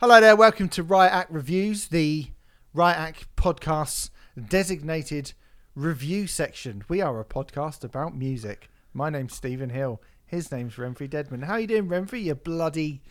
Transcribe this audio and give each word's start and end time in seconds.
Hello 0.00 0.18
there, 0.18 0.34
welcome 0.34 0.70
to 0.70 0.82
Riot 0.82 1.12
Act 1.12 1.30
Reviews, 1.30 1.88
the 1.88 2.28
Riot 2.72 2.96
Act 2.96 3.36
podcast's 3.36 4.10
designated 4.48 5.34
review 5.74 6.26
section. 6.26 6.84
We 6.88 7.02
are 7.02 7.20
a 7.20 7.24
podcast 7.26 7.84
about 7.84 8.16
music. 8.16 8.70
My 8.94 9.10
name's 9.10 9.34
Stephen 9.34 9.68
Hill. 9.68 10.00
His 10.24 10.50
name's 10.50 10.76
Remfry 10.76 11.06
Dedman. 11.06 11.44
How 11.44 11.52
are 11.52 11.60
you 11.60 11.66
doing, 11.66 11.86
Remfry? 11.86 12.22
You 12.22 12.34
bloody 12.34 13.02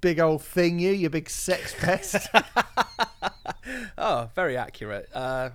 big 0.00 0.18
old 0.18 0.42
thing, 0.42 0.80
you, 0.80 0.90
you 0.90 1.08
big 1.10 1.30
sex 1.30 1.76
pest. 1.78 2.26
oh, 3.96 4.28
very 4.34 4.56
accurate. 4.56 5.08
Uh, 5.14 5.50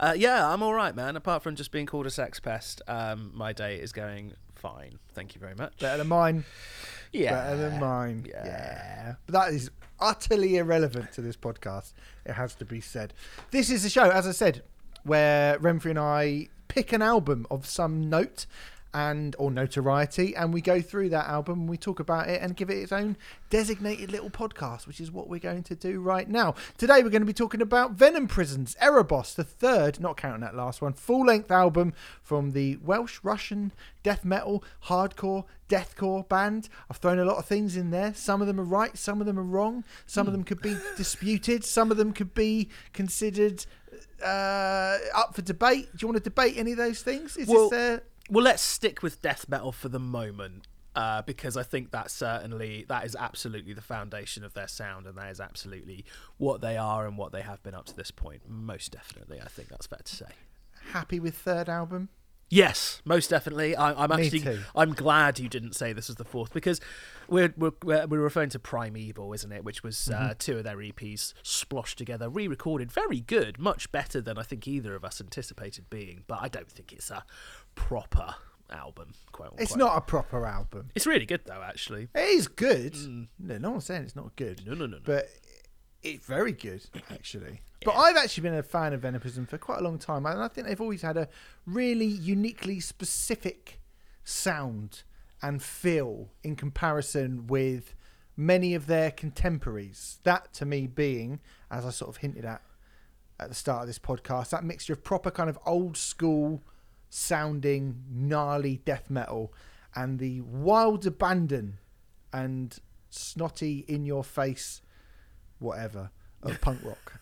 uh, 0.00 0.14
yeah, 0.16 0.52
I'm 0.52 0.60
all 0.60 0.74
right, 0.74 0.96
man. 0.96 1.14
Apart 1.14 1.44
from 1.44 1.54
just 1.54 1.70
being 1.70 1.86
called 1.86 2.06
a 2.06 2.10
sex 2.10 2.40
pest, 2.40 2.82
um, 2.88 3.30
my 3.32 3.52
day 3.52 3.76
is 3.76 3.92
going 3.92 4.32
fine. 4.56 4.98
Thank 5.12 5.36
you 5.36 5.40
very 5.40 5.54
much. 5.54 5.78
Better 5.78 5.98
than 5.98 6.08
mine. 6.08 6.44
Yeah. 7.12 7.30
Better 7.30 7.56
than 7.56 7.80
mine. 7.80 8.26
Yeah. 8.28 8.44
Yeah. 8.44 9.14
But 9.26 9.32
that 9.32 9.52
is 9.52 9.70
utterly 10.04 10.56
irrelevant 10.56 11.12
to 11.12 11.22
this 11.22 11.36
podcast. 11.36 11.94
It 12.26 12.34
has 12.34 12.54
to 12.56 12.64
be 12.64 12.80
said. 12.80 13.14
This 13.50 13.70
is 13.70 13.84
a 13.84 13.90
show, 13.90 14.10
as 14.10 14.26
I 14.26 14.32
said, 14.32 14.62
where 15.02 15.58
Remfry 15.58 15.90
and 15.90 15.98
I 15.98 16.48
pick 16.68 16.92
an 16.92 17.02
album 17.02 17.46
of 17.50 17.66
some 17.66 18.08
note 18.10 18.46
and 18.94 19.34
or 19.38 19.50
notoriety 19.50 20.34
and 20.36 20.54
we 20.54 20.60
go 20.60 20.80
through 20.80 21.08
that 21.08 21.26
album 21.26 21.60
and 21.60 21.68
we 21.68 21.76
talk 21.76 21.98
about 22.00 22.28
it 22.28 22.40
and 22.40 22.56
give 22.56 22.70
it 22.70 22.78
its 22.78 22.92
own 22.92 23.16
designated 23.50 24.10
little 24.12 24.30
podcast 24.30 24.86
which 24.86 25.00
is 25.00 25.10
what 25.10 25.28
we're 25.28 25.40
going 25.40 25.62
to 25.64 25.74
do 25.74 26.00
right 26.00 26.28
now. 26.30 26.54
Today 26.78 27.02
we're 27.02 27.10
going 27.10 27.22
to 27.22 27.26
be 27.26 27.32
talking 27.32 27.60
about 27.60 27.92
venom 27.92 28.28
prisons 28.28 28.76
erebos 28.80 29.34
the 29.34 29.44
third 29.44 29.98
not 30.00 30.16
counting 30.16 30.40
that 30.42 30.54
last 30.54 30.80
one 30.80 30.92
full-length 30.92 31.50
album 31.50 31.92
from 32.22 32.52
the 32.52 32.76
welsh 32.76 33.18
russian 33.22 33.72
death 34.02 34.24
metal 34.24 34.62
hardcore 34.86 35.44
deathcore 35.68 36.28
band. 36.28 36.68
I've 36.90 36.98
thrown 36.98 37.18
a 37.18 37.24
lot 37.24 37.38
of 37.38 37.46
things 37.46 37.76
in 37.76 37.90
there. 37.90 38.12
Some 38.14 38.40
of 38.40 38.46
them 38.46 38.60
are 38.60 38.64
right 38.64 38.96
some 38.96 39.20
of 39.20 39.26
them 39.26 39.38
are 39.38 39.42
wrong. 39.42 39.82
Some 40.06 40.26
of 40.26 40.32
them 40.32 40.44
could 40.44 40.60
be 40.62 40.76
disputed. 40.96 41.64
Some 41.64 41.90
of 41.90 41.96
them 41.96 42.12
could 42.12 42.34
be 42.34 42.68
considered 42.92 43.64
uh, 44.24 44.98
up 45.14 45.34
for 45.34 45.42
debate. 45.42 45.88
Do 45.92 45.98
you 46.00 46.08
want 46.08 46.16
to 46.18 46.22
debate 46.22 46.54
any 46.56 46.72
of 46.72 46.78
those 46.78 47.02
things? 47.02 47.36
Is 47.36 47.48
Well- 47.48 47.70
this 47.70 47.98
uh, 47.98 48.00
Well, 48.30 48.44
let's 48.44 48.62
stick 48.62 49.02
with 49.02 49.20
death 49.22 49.48
metal 49.48 49.72
for 49.72 49.88
the 49.88 49.98
moment. 50.00 50.66
Uh, 50.96 51.22
because 51.22 51.56
I 51.56 51.64
think 51.64 51.90
that 51.90 52.08
certainly 52.08 52.84
that 52.88 53.04
is 53.04 53.16
absolutely 53.18 53.72
the 53.72 53.80
foundation 53.82 54.44
of 54.44 54.54
their 54.54 54.68
sound, 54.68 55.06
and 55.08 55.18
that 55.18 55.28
is 55.32 55.40
absolutely 55.40 56.04
what 56.36 56.60
they 56.60 56.76
are 56.76 57.04
and 57.04 57.18
what 57.18 57.32
they 57.32 57.42
have 57.42 57.60
been 57.64 57.74
up 57.74 57.86
to 57.86 57.96
this 57.96 58.12
point. 58.12 58.42
Most 58.48 58.92
definitely, 58.92 59.40
I 59.40 59.48
think 59.48 59.70
that's 59.70 59.88
fair 59.88 59.98
to 60.04 60.14
say. 60.16 60.26
happy 60.92 61.18
with 61.18 61.34
third 61.36 61.68
album 61.68 62.10
Yes, 62.50 63.00
most 63.06 63.30
definitely. 63.30 63.74
I, 63.74 64.04
I'm 64.04 64.10
Me 64.10 64.26
actually. 64.26 64.40
too. 64.40 64.60
I'm 64.76 64.92
glad 64.92 65.38
you 65.40 65.48
didn't 65.48 65.74
say 65.74 65.92
this 65.94 66.08
was 66.08 66.16
the 66.16 66.24
fourth 66.26 66.52
because 66.52 66.78
we're 67.26 67.52
we're, 67.56 67.72
we're 67.82 68.06
we're 68.06 68.20
referring 68.20 68.50
to 68.50 68.58
Primeval, 68.60 69.32
isn't 69.32 69.50
it? 69.50 69.64
Which 69.64 69.82
was 69.82 69.96
Mm-hmm. 69.96 70.24
uh, 70.24 70.34
two 70.38 70.58
of 70.58 70.64
their 70.64 70.76
EPs 70.76 71.32
sploshed 71.42 71.94
together, 71.96 72.28
re-recorded, 72.28 72.92
very 72.92 73.18
good, 73.20 73.58
much 73.58 73.90
better 73.90 74.20
than 74.20 74.38
I 74.38 74.42
think 74.42 74.68
either 74.68 74.94
of 74.94 75.04
us 75.04 75.20
anticipated 75.20 75.88
being. 75.90 76.22
But 76.28 76.40
I 76.42 76.48
don't 76.48 76.70
think 76.70 76.92
it's 76.92 77.10
a 77.10 77.24
proper 77.74 78.34
album. 78.70 79.12
Quote 79.32 79.50
unquote. 79.50 79.62
It's 79.62 79.76
not 79.76 79.96
a 79.96 80.00
proper 80.00 80.46
album. 80.46 80.90
It's 80.94 81.06
really 81.06 81.26
good 81.26 81.42
though, 81.44 81.62
actually. 81.62 82.08
It 82.14 82.28
is 82.28 82.48
good. 82.48 82.94
Mm. 82.94 83.28
No, 83.38 83.58
no 83.58 83.70
one's 83.72 83.84
saying 83.84 84.02
it's 84.02 84.16
not 84.16 84.34
good. 84.36 84.66
No, 84.66 84.74
no, 84.74 84.86
no, 84.86 84.96
no. 84.96 85.02
But 85.04 85.28
it's 86.02 86.26
very 86.26 86.52
good, 86.52 86.82
actually. 87.10 87.60
But 87.84 87.96
I've 87.96 88.16
actually 88.16 88.44
been 88.44 88.54
a 88.54 88.62
fan 88.62 88.94
of 88.94 89.02
Venom 89.02 89.20
Prison 89.20 89.44
for 89.44 89.58
quite 89.58 89.80
a 89.80 89.84
long 89.84 89.98
time, 89.98 90.24
and 90.24 90.42
I 90.42 90.48
think 90.48 90.66
they've 90.66 90.80
always 90.80 91.02
had 91.02 91.18
a 91.18 91.28
really 91.66 92.06
uniquely 92.06 92.80
specific 92.80 93.78
sound 94.24 95.02
and 95.42 95.62
feel 95.62 96.30
in 96.42 96.56
comparison 96.56 97.46
with 97.46 97.94
many 98.38 98.74
of 98.74 98.86
their 98.86 99.10
contemporaries. 99.10 100.18
That, 100.24 100.54
to 100.54 100.64
me, 100.64 100.86
being, 100.86 101.40
as 101.70 101.84
I 101.84 101.90
sort 101.90 102.08
of 102.08 102.16
hinted 102.22 102.46
at 102.46 102.62
at 103.38 103.50
the 103.50 103.54
start 103.54 103.82
of 103.82 103.86
this 103.86 103.98
podcast, 103.98 104.48
that 104.50 104.64
mixture 104.64 104.94
of 104.94 105.04
proper 105.04 105.30
kind 105.30 105.50
of 105.50 105.58
old 105.66 105.98
school 105.98 106.62
sounding 107.14 108.02
gnarly 108.10 108.80
death 108.84 109.08
metal 109.08 109.52
and 109.94 110.18
the 110.18 110.40
wild 110.40 111.06
abandon 111.06 111.78
and 112.32 112.80
snotty 113.08 113.84
in 113.86 114.04
your 114.04 114.24
face 114.24 114.82
whatever 115.60 116.10
of 116.42 116.60
punk 116.60 116.80
rock. 116.82 117.20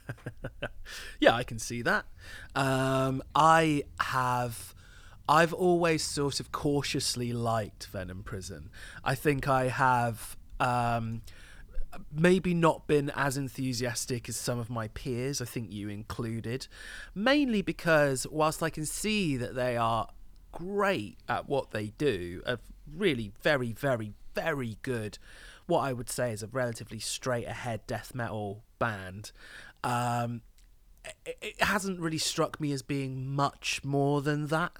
Yeah, 1.21 1.34
I 1.34 1.44
can 1.44 1.59
see 1.59 1.83
that. 1.83 2.06
Um, 2.55 3.22
I 3.34 3.84
have. 4.00 4.75
I've 5.28 5.53
always 5.53 6.03
sort 6.03 6.41
of 6.41 6.50
cautiously 6.50 7.33
liked 7.33 7.87
Venom 7.87 8.22
Prison. 8.22 8.71
I 9.05 9.15
think 9.15 9.47
I 9.47 9.69
have 9.69 10.37
um, 10.59 11.22
maybe 12.14 12.54
not 12.54 12.86
been 12.86 13.10
as 13.14 13.36
enthusiastic 13.36 14.28
as 14.28 14.36
some 14.36 14.58
of 14.58 14.70
my 14.70 14.88
peers, 14.88 15.41
I 15.41 15.44
think 15.44 15.72
you 15.72 15.88
included, 15.88 16.66
mainly 17.14 17.62
because 17.62 18.26
whilst 18.30 18.62
I 18.62 18.70
can 18.70 18.86
see 18.86 19.36
that 19.36 19.54
they 19.54 19.76
are 19.76 20.08
great 20.53 21.19
at 21.28 21.48
what 21.48 21.70
they 21.70 21.88
do, 21.98 22.42
a 22.47 22.58
really 22.97 23.32
very, 23.42 23.72
very, 23.72 24.14
very 24.34 24.78
good, 24.82 25.19
what 25.66 25.80
I 25.80 25.92
would 25.92 26.10
say 26.10 26.32
is 26.32 26.42
a 26.42 26.47
relatively 26.47 26.98
straight 26.98 27.47
ahead 27.47 27.86
death 27.86 28.14
metal 28.14 28.62
band. 28.78 29.32
Um, 29.84 30.42
it, 31.26 31.36
it 31.41 31.62
hasn't 31.62 32.00
really 32.00 32.19
struck 32.19 32.60
me 32.60 32.72
as 32.72 32.82
being 32.82 33.26
much 33.26 33.82
more 33.84 34.22
than 34.22 34.48
that. 34.48 34.72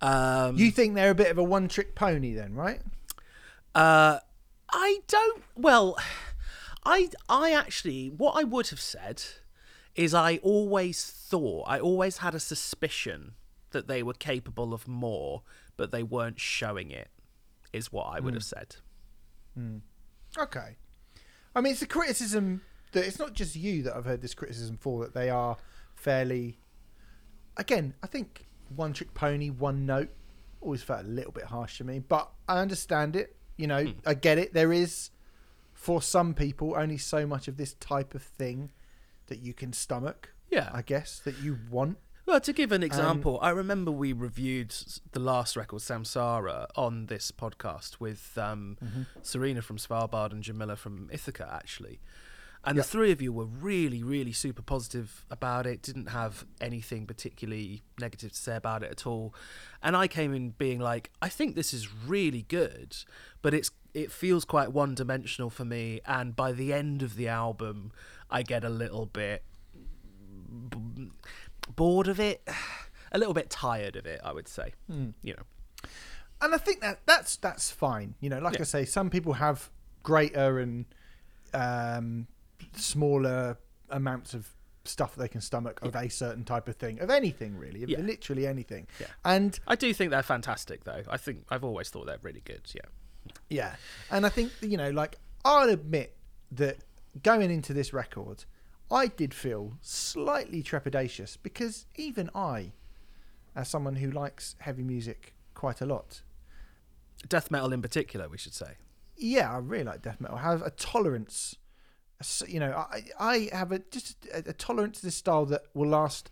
Um, 0.00 0.56
You 0.56 0.70
think 0.70 0.94
they're 0.94 1.10
a 1.10 1.14
bit 1.14 1.30
of 1.30 1.38
a 1.38 1.42
one 1.42 1.68
trick 1.68 1.94
pony 1.94 2.34
then, 2.34 2.54
right? 2.54 2.80
uh, 3.74 4.18
I 4.74 5.00
don't. 5.06 5.42
Well, 5.54 5.98
I 6.84 7.08
I 7.28 7.52
actually 7.52 8.08
what 8.08 8.32
I 8.32 8.44
would 8.44 8.68
have 8.68 8.80
said 8.80 9.22
is 9.94 10.14
I 10.14 10.38
always 10.38 11.04
thought 11.04 11.64
I 11.66 11.78
always 11.78 12.18
had 12.18 12.34
a 12.34 12.40
suspicion 12.40 13.34
that 13.70 13.88
they 13.88 14.02
were 14.02 14.14
capable 14.14 14.72
of 14.72 14.86
more, 14.86 15.42
but 15.76 15.92
they 15.92 16.02
weren't 16.02 16.40
showing 16.40 16.90
it. 16.90 17.08
Is 17.72 17.90
what 17.90 18.04
I 18.04 18.20
would 18.20 18.34
hmm. 18.34 18.36
have 18.36 18.44
said. 18.44 18.76
Hmm. 19.54 19.78
Okay. 20.36 20.76
I 21.54 21.60
mean, 21.60 21.72
it's 21.72 21.82
a 21.82 21.86
criticism 21.86 22.62
that 22.92 23.06
it's 23.06 23.18
not 23.18 23.32
just 23.32 23.56
you 23.56 23.82
that 23.82 23.96
I've 23.96 24.04
heard 24.04 24.22
this 24.22 24.34
criticism 24.34 24.76
for, 24.78 25.04
that 25.04 25.14
they 25.14 25.30
are 25.30 25.56
fairly. 25.94 26.58
Again, 27.56 27.94
I 28.02 28.06
think 28.06 28.46
one 28.74 28.92
trick 28.92 29.12
pony, 29.14 29.50
one 29.50 29.84
note, 29.86 30.10
always 30.60 30.82
felt 30.82 31.04
a 31.04 31.08
little 31.08 31.32
bit 31.32 31.44
harsh 31.44 31.78
to 31.78 31.84
me, 31.84 31.98
but 31.98 32.30
I 32.48 32.60
understand 32.60 33.16
it. 33.16 33.36
You 33.56 33.66
know, 33.66 33.84
hmm. 33.84 33.98
I 34.06 34.14
get 34.14 34.38
it. 34.38 34.54
There 34.54 34.72
is, 34.72 35.10
for 35.82 36.00
some 36.00 36.32
people, 36.32 36.74
only 36.76 36.96
so 36.96 37.26
much 37.26 37.48
of 37.48 37.56
this 37.56 37.74
type 37.74 38.14
of 38.14 38.22
thing 38.22 38.70
that 39.26 39.40
you 39.40 39.52
can 39.52 39.72
stomach, 39.72 40.32
Yeah. 40.48 40.70
I 40.72 40.80
guess, 40.82 41.18
that 41.24 41.40
you 41.42 41.58
want. 41.68 41.98
Well, 42.24 42.40
to 42.40 42.52
give 42.52 42.70
an 42.70 42.84
example, 42.84 43.40
I 43.42 43.50
remember 43.50 43.90
we 43.90 44.12
reviewed 44.12 44.72
the 45.10 45.18
last 45.18 45.56
record, 45.56 45.80
Samsara, 45.80 46.66
on 46.76 47.06
this 47.06 47.32
podcast 47.32 47.98
with 47.98 48.38
um, 48.38 48.76
Serena 49.22 49.60
from 49.60 49.76
Svalbard 49.76 50.30
and 50.30 50.44
Djamila 50.44 50.78
from 50.78 51.10
Ithaca, 51.12 51.48
actually. 51.52 51.98
And 52.64 52.78
the 52.78 52.84
three 52.84 53.10
of 53.10 53.20
you 53.20 53.32
were 53.32 53.46
really, 53.46 54.04
really 54.04 54.30
super 54.30 54.62
positive 54.62 55.26
about 55.32 55.66
it, 55.66 55.82
didn't 55.82 56.10
have 56.10 56.46
anything 56.60 57.06
particularly 57.06 57.82
negative 57.98 58.30
to 58.30 58.38
say 58.38 58.54
about 58.54 58.84
it 58.84 58.90
at 58.92 59.04
all. 59.04 59.34
And 59.82 59.96
I 59.96 60.06
came 60.06 60.32
in 60.32 60.50
being 60.50 60.78
like, 60.78 61.10
I 61.20 61.28
think 61.28 61.56
this 61.56 61.74
is 61.74 61.92
really 61.92 62.42
good, 62.42 62.96
but 63.42 63.52
it's 63.52 63.72
it 63.94 64.10
feels 64.12 64.44
quite 64.44 64.72
one 64.72 64.94
dimensional 64.94 65.50
for 65.50 65.64
me. 65.64 66.00
And 66.06 66.34
by 66.34 66.52
the 66.52 66.72
end 66.72 67.02
of 67.02 67.16
the 67.16 67.28
album, 67.28 67.92
I 68.30 68.42
get 68.42 68.64
a 68.64 68.68
little 68.70 69.06
bit 69.06 69.44
bored 71.76 72.08
of 72.08 72.20
it, 72.20 72.46
a 73.12 73.18
little 73.18 73.34
bit 73.34 73.50
tired 73.50 73.96
of 73.96 74.06
it, 74.06 74.20
I 74.24 74.32
would 74.32 74.48
say. 74.48 74.72
You 74.88 75.34
know, 75.34 75.88
and 76.40 76.54
I 76.54 76.58
think 76.58 76.80
that 76.80 77.00
that's 77.06 77.36
that's 77.36 77.70
fine. 77.70 78.14
You 78.20 78.30
know, 78.30 78.38
like 78.38 78.60
I 78.60 78.64
say, 78.64 78.84
some 78.84 79.10
people 79.10 79.34
have 79.34 79.70
greater 80.02 80.58
and 80.58 80.86
um, 81.54 82.26
smaller 82.74 83.58
amounts 83.90 84.34
of 84.34 84.48
stuff 84.84 85.14
they 85.14 85.28
can 85.28 85.40
stomach 85.40 85.78
of 85.82 85.94
a 85.94 86.08
certain 86.08 86.44
type 86.44 86.66
of 86.66 86.74
thing, 86.76 86.98
of 87.00 87.08
anything 87.10 87.56
really, 87.56 87.84
of 87.84 87.88
Yeah. 87.90 88.00
literally 88.00 88.46
anything. 88.48 88.88
Yeah. 88.98 89.06
And 89.24 89.58
I 89.68 89.76
do 89.76 89.94
think 89.94 90.10
they're 90.10 90.24
fantastic, 90.24 90.82
though. 90.84 91.02
I 91.08 91.16
think 91.18 91.44
I've 91.50 91.62
always 91.62 91.88
thought 91.90 92.06
they're 92.06 92.18
really 92.22 92.42
good. 92.44 92.62
Yeah, 92.74 92.80
yeah, 93.50 93.76
and 94.10 94.24
I 94.26 94.28
think 94.28 94.52
you 94.60 94.76
know, 94.76 94.90
like 94.90 95.16
I'll 95.44 95.68
admit 95.70 96.16
that 96.52 96.78
going 97.22 97.50
into 97.50 97.72
this 97.72 97.92
record, 97.92 98.44
I 98.90 99.06
did 99.06 99.34
feel 99.34 99.74
slightly 99.80 100.62
trepidatious 100.62 101.36
because 101.42 101.86
even 101.96 102.30
I, 102.34 102.72
as 103.54 103.68
someone 103.68 103.96
who 103.96 104.10
likes 104.10 104.56
heavy 104.60 104.82
music 104.82 105.34
quite 105.54 105.80
a 105.80 105.86
lot, 105.86 106.22
death 107.28 107.50
metal 107.50 107.72
in 107.72 107.82
particular, 107.82 108.28
we 108.28 108.38
should 108.38 108.54
say. 108.54 108.76
yeah, 109.16 109.52
I 109.52 109.58
really 109.58 109.84
like 109.84 110.02
death 110.02 110.20
metal. 110.20 110.36
I 110.38 110.42
have 110.42 110.62
a 110.62 110.70
tolerance. 110.70 111.56
You 112.46 112.60
know, 112.60 112.72
I 112.72 113.02
I 113.18 113.48
have 113.52 113.72
a 113.72 113.80
just 113.80 114.26
a, 114.32 114.50
a 114.50 114.52
tolerance 114.52 115.00
to 115.00 115.06
this 115.06 115.16
style 115.16 115.44
that 115.46 115.62
will 115.74 115.88
last 115.88 116.30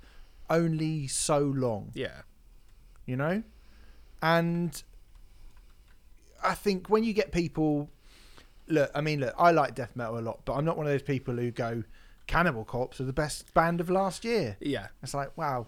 only 0.49 1.07
so 1.09 1.39
long. 1.41 1.91
Yeah, 1.95 2.23
You 3.07 3.17
know, 3.17 3.43
and 4.23 4.83
I 6.43 6.55
think 6.55 6.89
when 6.89 7.05
you 7.05 7.13
get 7.13 7.33
people 7.33 7.91
look, 8.69 8.91
I 8.95 9.01
mean, 9.01 9.21
look, 9.21 9.35
I 9.39 9.51
like 9.51 9.75
death 9.75 9.95
metal 9.95 10.19
a 10.19 10.21
lot, 10.21 10.41
but 10.45 10.55
I'm 10.55 10.65
not 10.65 10.77
one 10.77 10.87
of 10.87 10.93
those 10.93 11.03
people 11.03 11.35
who 11.35 11.51
go, 11.51 11.85
Cannibal 12.27 12.65
Corpse 12.65 13.01
are 13.01 13.05
the 13.05 13.13
best 13.13 13.53
band 13.55 13.81
of 13.81 13.91
last 13.91 14.25
year. 14.25 14.57
Yeah. 14.61 14.89
It's 15.03 15.15
like, 15.15 15.37
wow, 15.37 15.67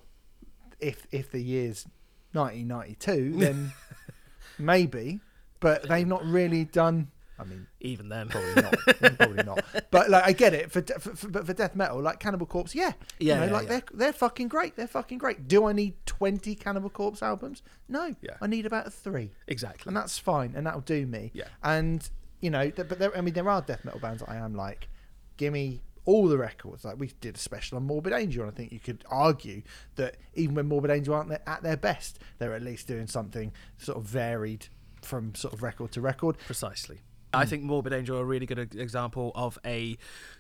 if 0.80 1.06
if 1.10 1.30
the 1.30 1.42
year's 1.42 1.86
1992, 2.32 3.38
then 3.38 3.72
maybe, 4.58 5.20
but 5.60 5.88
they've 5.88 6.06
not 6.06 6.24
really 6.24 6.64
done. 6.64 7.10
I 7.43 7.44
mean, 7.44 7.67
Even 7.81 8.09
then. 8.09 8.29
probably 8.29 8.62
not, 8.62 8.75
probably 9.19 9.43
not. 9.44 9.65
But 9.91 10.09
like, 10.11 10.25
I 10.25 10.33
get 10.33 10.55
it 10.55 10.71
for, 10.73 10.81
for, 10.83 11.15
for 11.17 11.29
but 11.29 11.47
for 11.47 11.53
death 11.53 11.75
metal, 11.77 12.00
like 12.00 12.21
Cannibal 12.21 12.47
Corpse, 12.47 12.75
yeah, 12.75 12.93
Yeah, 13.19 13.35
you 13.35 13.41
know, 13.41 13.47
yeah, 13.47 13.53
like 13.53 13.62
yeah. 13.65 13.69
they're 13.71 13.83
they're 13.94 14.12
fucking 14.12 14.49
great. 14.49 14.77
They're 14.77 14.87
fucking 14.87 15.19
great. 15.19 15.49
Do 15.49 15.67
I 15.67 15.73
need 15.73 15.94
20 16.06 16.55
Cannibal 16.55 16.91
Corpse 16.91 17.23
albums? 17.23 17.62
No, 17.89 18.15
Yeah. 18.23 18.37
I 18.41 18.47
need 18.47 18.65
about 18.67 18.93
three 18.93 19.31
Exactly. 19.47 19.89
and 19.91 19.97
that's 19.97 20.19
fine, 20.19 20.55
and 20.56 20.67
that'll 20.67 20.81
do 20.81 21.06
me. 21.06 21.31
Yeah. 21.35 21.44
And 21.62 22.09
you 22.41 22.50
know, 22.50 22.71
th- 22.71 22.89
but 22.89 22.99
there, 22.99 23.17
I 23.17 23.21
mean, 23.21 23.35
there 23.35 23.49
are 23.49 23.61
death 23.62 23.85
metal 23.85 24.00
bands 24.00 24.21
that 24.21 24.29
I 24.31 24.37
am 24.37 24.55
like, 24.55 24.89
give 25.37 25.53
me 25.53 25.83
all 26.05 26.27
the 26.27 26.37
records. 26.37 26.85
Like 26.85 26.99
we 26.99 27.12
did 27.21 27.37
a 27.37 27.39
special 27.39 27.77
on 27.79 27.85
Morbid 27.85 28.12
Angel, 28.12 28.43
and 28.43 28.53
I 28.53 28.55
think 28.56 28.73
you 28.73 28.81
could 28.81 29.05
argue 29.09 29.62
that 29.94 30.17
even 30.35 30.56
when 30.56 30.67
Morbid 30.67 30.91
Angel 30.91 31.15
aren't 31.15 31.31
at 31.47 31.62
their 31.62 31.77
best, 31.77 32.19
they're 32.39 32.55
at 32.55 32.62
least 32.62 32.89
doing 32.89 33.06
something 33.06 33.53
sort 33.79 33.99
of 33.99 34.05
varied 34.05 34.67
from 35.03 35.35
sort 35.37 35.55
of 35.55 35.62
record 35.62 35.93
to 35.93 36.00
record. 36.00 36.37
Precisely. 36.39 36.99
Hmm. 37.32 37.40
I 37.40 37.44
think 37.46 37.62
Morbid 37.62 37.93
Angel 37.93 38.19
are 38.19 38.23
a 38.23 38.25
really 38.25 38.46
good 38.46 38.58
example 38.76 39.32
of 39.34 39.58
a 39.64 39.96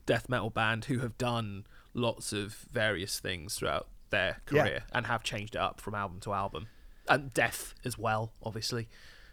death 0.06 0.28
metal 0.28 0.50
band 0.50 0.86
who 0.86 0.98
have 1.00 1.16
done 1.18 1.66
lots 1.94 2.32
of 2.32 2.66
various 2.70 3.20
things 3.20 3.54
throughout 3.56 3.88
their 4.10 4.40
Yeah. 4.50 4.62
career 4.64 4.84
and 4.92 5.06
have 5.06 5.22
changed 5.22 5.54
it 5.54 5.58
up 5.60 5.80
from 5.80 5.94
album 5.94 6.20
to 6.20 6.32
album. 6.32 6.68
And 7.08 7.32
death 7.34 7.74
as 7.84 7.98
well, 7.98 8.32
obviously, 8.42 8.88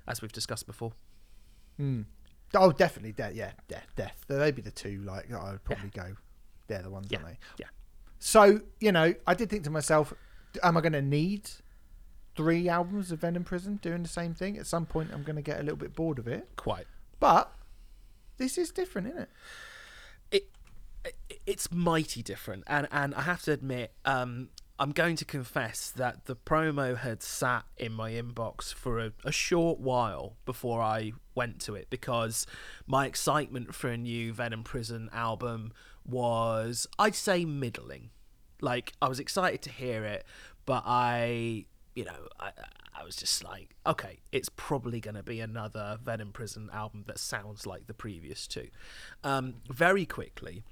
as 0.07 0.21
we've 0.21 0.31
discussed 0.31 0.65
before. 0.65 0.93
Oh, 2.55 2.71
definitely 2.71 3.11
death. 3.11 3.33
Yeah, 3.35 3.51
death, 3.67 3.87
death. 3.95 4.23
They'd 4.27 4.55
be 4.55 4.61
the 4.61 4.71
two. 4.71 5.01
Like 5.03 5.31
I 5.31 5.51
would 5.51 5.63
probably 5.63 5.89
go. 5.89 6.15
They're 6.67 6.81
the 6.81 6.89
ones, 6.89 7.07
Yeah. 7.09 7.19
aren't 7.19 7.29
they? 7.29 7.37
Yeah. 7.59 7.67
So 8.19 8.61
you 8.79 8.91
know, 8.91 9.13
I 9.27 9.33
did 9.33 9.49
think 9.49 9.63
to 9.65 9.69
myself, 9.69 10.13
am 10.63 10.75
I 10.77 10.81
going 10.81 10.93
to 10.93 11.01
need 11.01 11.49
three 12.35 12.67
albums 12.67 13.11
of 13.11 13.19
Venom 13.21 13.43
Prison 13.43 13.77
doing 13.81 14.01
the 14.03 14.09
same 14.09 14.33
thing? 14.33 14.57
At 14.57 14.65
some 14.67 14.85
point, 14.85 15.11
I'm 15.13 15.23
going 15.23 15.35
to 15.35 15.41
get 15.41 15.59
a 15.59 15.63
little 15.63 15.77
bit 15.77 15.93
bored 15.95 16.19
of 16.19 16.27
it. 16.27 16.49
Quite. 16.55 16.87
But 17.19 17.53
this 18.37 18.57
is 18.57 18.71
different, 18.71 19.07
isn't 19.07 19.21
it? 19.21 19.29
it, 20.31 21.15
it 21.29 21.41
it's 21.45 21.71
mighty 21.71 22.21
different 22.21 22.63
and 22.67 22.87
and 22.91 23.15
I 23.15 23.21
have 23.21 23.41
to 23.43 23.51
admit 23.51 23.93
um 24.05 24.49
I'm 24.81 24.91
going 24.91 25.17
to 25.17 25.25
confess 25.25 25.91
that 25.91 26.25
the 26.25 26.37
promo 26.37 26.97
had 26.97 27.21
sat 27.21 27.65
in 27.75 27.91
my 27.91 28.11
inbox 28.11 28.73
for 28.73 28.97
a, 28.99 29.11
a 29.25 29.31
short 29.31 29.79
while 29.79 30.37
before 30.45 30.81
I 30.81 31.11
went 31.35 31.59
to 31.61 31.75
it 31.75 31.89
because 31.89 32.47
my 32.87 33.05
excitement 33.05 33.75
for 33.75 33.89
a 33.89 33.97
new 33.97 34.31
Venom 34.31 34.63
Prison 34.63 35.09
album 35.11 35.73
was 36.05 36.87
I'd 36.97 37.15
say 37.15 37.43
middling. 37.43 38.11
Like 38.61 38.93
I 39.01 39.09
was 39.09 39.19
excited 39.19 39.61
to 39.63 39.69
hear 39.69 40.05
it, 40.05 40.25
but 40.65 40.83
I 40.85 41.65
you 41.95 42.05
know, 42.05 42.29
I 42.39 42.51
I 42.99 43.03
was 43.03 43.15
just 43.15 43.43
like, 43.43 43.75
okay, 43.85 44.19
it's 44.31 44.49
probably 44.49 44.99
going 44.99 45.15
to 45.15 45.23
be 45.23 45.39
another 45.39 45.97
Venom 46.03 46.31
Prison 46.31 46.69
album 46.73 47.05
that 47.07 47.17
sounds 47.19 47.65
like 47.65 47.87
the 47.87 47.93
previous 47.93 48.47
two. 48.47 48.67
Um, 49.23 49.55
very 49.69 50.05
quickly, 50.05 50.63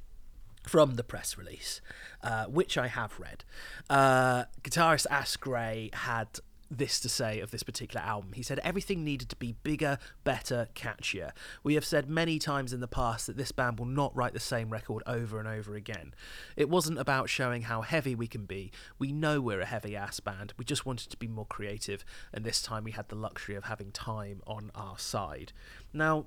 from 0.64 0.96
the 0.96 1.04
press 1.04 1.38
release, 1.38 1.82
uh, 2.22 2.46
which 2.46 2.78
I 2.78 2.88
have 2.88 3.20
read, 3.20 3.46
uh, 3.90 4.46
guitarist 4.64 5.06
Ash 5.10 5.38
Gray 5.38 5.90
had 5.94 6.28
this 6.70 7.00
to 7.00 7.10
say 7.10 7.40
of 7.40 7.52
this 7.52 7.64
particular 7.64 8.06
album. 8.06 8.34
He 8.34 8.44
said 8.44 8.60
everything 8.60 9.04
needed 9.04 9.30
to 9.30 9.36
be 9.36 9.56
bigger, 9.64 9.98
better, 10.24 10.68
catchier. 10.76 11.32
We 11.64 11.76
have 11.76 11.86
said 11.86 12.10
many 12.10 12.40
times 12.40 12.74
in 12.74 12.80
the 12.80 12.88
past 12.88 13.28
that 13.28 13.38
this 13.38 13.52
band 13.52 13.80
will 13.80 13.86
not 13.86 14.16
write 14.16 14.34
the 14.34 14.40
same 14.40 14.70
record 14.70 15.04
over 15.08 15.40
and 15.40 15.48
over 15.48 15.76
again. 15.76 16.14
It 16.56 16.70
wasn't 16.70 17.00
about 17.00 17.30
showing 17.30 17.64
how 17.64 17.82
heavy 17.82 18.16
we 18.16 18.28
can 18.28 18.46
be. 18.46 18.72
We 19.00 19.12
know 19.12 19.40
we're 19.40 19.62
a 19.62 19.66
heavy 19.66 19.96
ass 19.96 20.20
band. 20.20 20.54
We 20.58 20.66
just 20.66 20.86
wanted 20.86 21.10
to 21.12 21.18
be 21.18 21.28
more 21.28 21.46
creative, 21.46 22.04
and 22.34 22.44
this 22.44 22.62
time 22.62 22.84
we 22.84 22.92
had 22.92 23.10
the 23.10 23.16
luxury 23.16 23.56
of 23.56 23.66
having 23.66 23.92
time 23.92 24.42
on 24.46 24.72
our 24.76 24.98
side. 24.98 25.54
Now, 25.94 26.26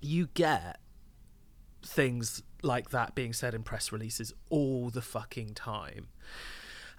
you 0.00 0.28
get 0.34 0.80
things 1.82 2.42
like 2.62 2.90
that 2.90 3.14
being 3.14 3.32
said 3.32 3.54
in 3.54 3.62
press 3.62 3.92
releases 3.92 4.32
all 4.50 4.90
the 4.90 5.02
fucking 5.02 5.54
time. 5.54 6.08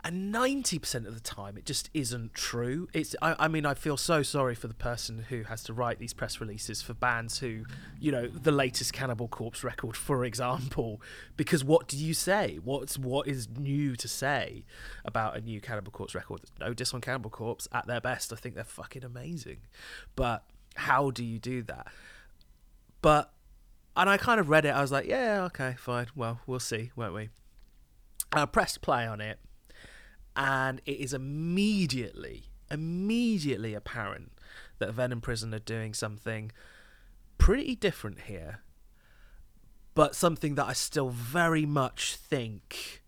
And 0.03 0.33
90% 0.33 1.07
of 1.07 1.13
the 1.13 1.19
time, 1.19 1.57
it 1.57 1.65
just 1.65 1.89
isn't 1.93 2.33
true. 2.33 2.87
It's, 2.93 3.15
I, 3.21 3.35
I 3.37 3.47
mean, 3.49 3.65
I 3.65 3.73
feel 3.73 3.97
so 3.97 4.23
sorry 4.23 4.55
for 4.55 4.67
the 4.67 4.73
person 4.73 5.25
who 5.27 5.43
has 5.43 5.61
to 5.63 5.73
write 5.73 5.99
these 5.99 6.13
press 6.13 6.39
releases 6.39 6.81
for 6.81 6.93
bands 6.93 7.39
who, 7.39 7.65
you 7.99 8.11
know, 8.11 8.27
the 8.27 8.51
latest 8.51 8.93
Cannibal 8.93 9.27
Corpse 9.27 9.61
record, 9.61 9.97
for 9.97 10.23
example, 10.23 11.01
because 11.35 11.65
what 11.65 11.87
do 11.87 11.97
you 11.97 12.13
say? 12.13 12.59
What's, 12.63 12.97
what 12.97 13.27
is 13.27 13.49
new 13.49 13.97
to 13.97 14.07
say 14.07 14.63
about 15.03 15.35
a 15.35 15.41
new 15.41 15.59
Cannibal 15.59 15.91
Corpse 15.91 16.15
record? 16.15 16.41
No 16.59 16.73
diss 16.73 16.93
on 16.93 17.01
Cannibal 17.01 17.29
Corpse. 17.29 17.67
At 17.73 17.85
their 17.85 18.01
best, 18.01 18.31
I 18.31 18.37
think 18.37 18.55
they're 18.55 18.63
fucking 18.63 19.03
amazing. 19.03 19.59
But 20.15 20.45
how 20.75 21.11
do 21.11 21.25
you 21.25 21.39
do 21.39 21.61
that? 21.63 21.87
But 23.01 23.33
and 23.99 24.09
I 24.09 24.15
kind 24.15 24.39
of 24.39 24.49
read 24.49 24.63
it. 24.63 24.69
I 24.69 24.81
was 24.81 24.93
like, 24.93 25.07
yeah, 25.07 25.43
okay, 25.45 25.75
fine. 25.77 26.07
Well, 26.15 26.39
we'll 26.47 26.61
see, 26.61 26.91
won't 26.95 27.13
we? 27.13 27.29
Uh, 28.33 28.43
I 28.43 28.45
pressed 28.45 28.81
play 28.81 29.05
on 29.05 29.19
it, 29.19 29.39
and 30.39 30.81
it 30.86 30.97
is 31.00 31.13
immediately, 31.13 32.45
immediately 32.71 33.74
apparent 33.74 34.31
that 34.77 34.94
Venom 34.94 35.19
Prison 35.19 35.53
are 35.53 35.59
doing 35.59 35.94
something 35.94 36.53
pretty 37.38 37.75
different 37.75 38.21
here, 38.21 38.62
but 39.94 40.15
something 40.15 40.56
that 40.56 40.65
I 40.65 40.71
still 40.71 41.09
very 41.09 41.65
much 41.65 42.15
think 42.15 43.03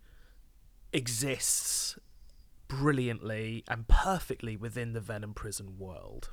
exists 0.92 1.98
brilliantly 2.68 3.64
and 3.66 3.88
perfectly 3.88 4.54
within 4.54 4.92
the 4.92 5.00
Venom 5.00 5.32
Prison 5.32 5.78
world. 5.78 6.32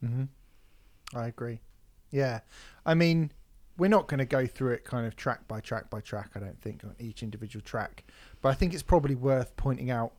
Hmm. 0.00 0.24
I 1.14 1.28
agree. 1.28 1.60
Yeah, 2.10 2.40
I 2.84 2.92
mean, 2.92 3.32
we're 3.78 3.88
not 3.88 4.08
going 4.08 4.18
to 4.18 4.26
go 4.26 4.46
through 4.46 4.72
it 4.72 4.84
kind 4.84 5.06
of 5.06 5.16
track 5.16 5.48
by 5.48 5.60
track 5.60 5.88
by 5.88 6.02
track. 6.02 6.32
I 6.34 6.40
don't 6.40 6.60
think 6.60 6.84
on 6.84 6.94
each 6.98 7.22
individual 7.22 7.62
track, 7.64 8.04
but 8.42 8.50
I 8.50 8.54
think 8.54 8.74
it's 8.74 8.82
probably 8.82 9.14
worth 9.14 9.56
pointing 9.56 9.90
out 9.90 10.12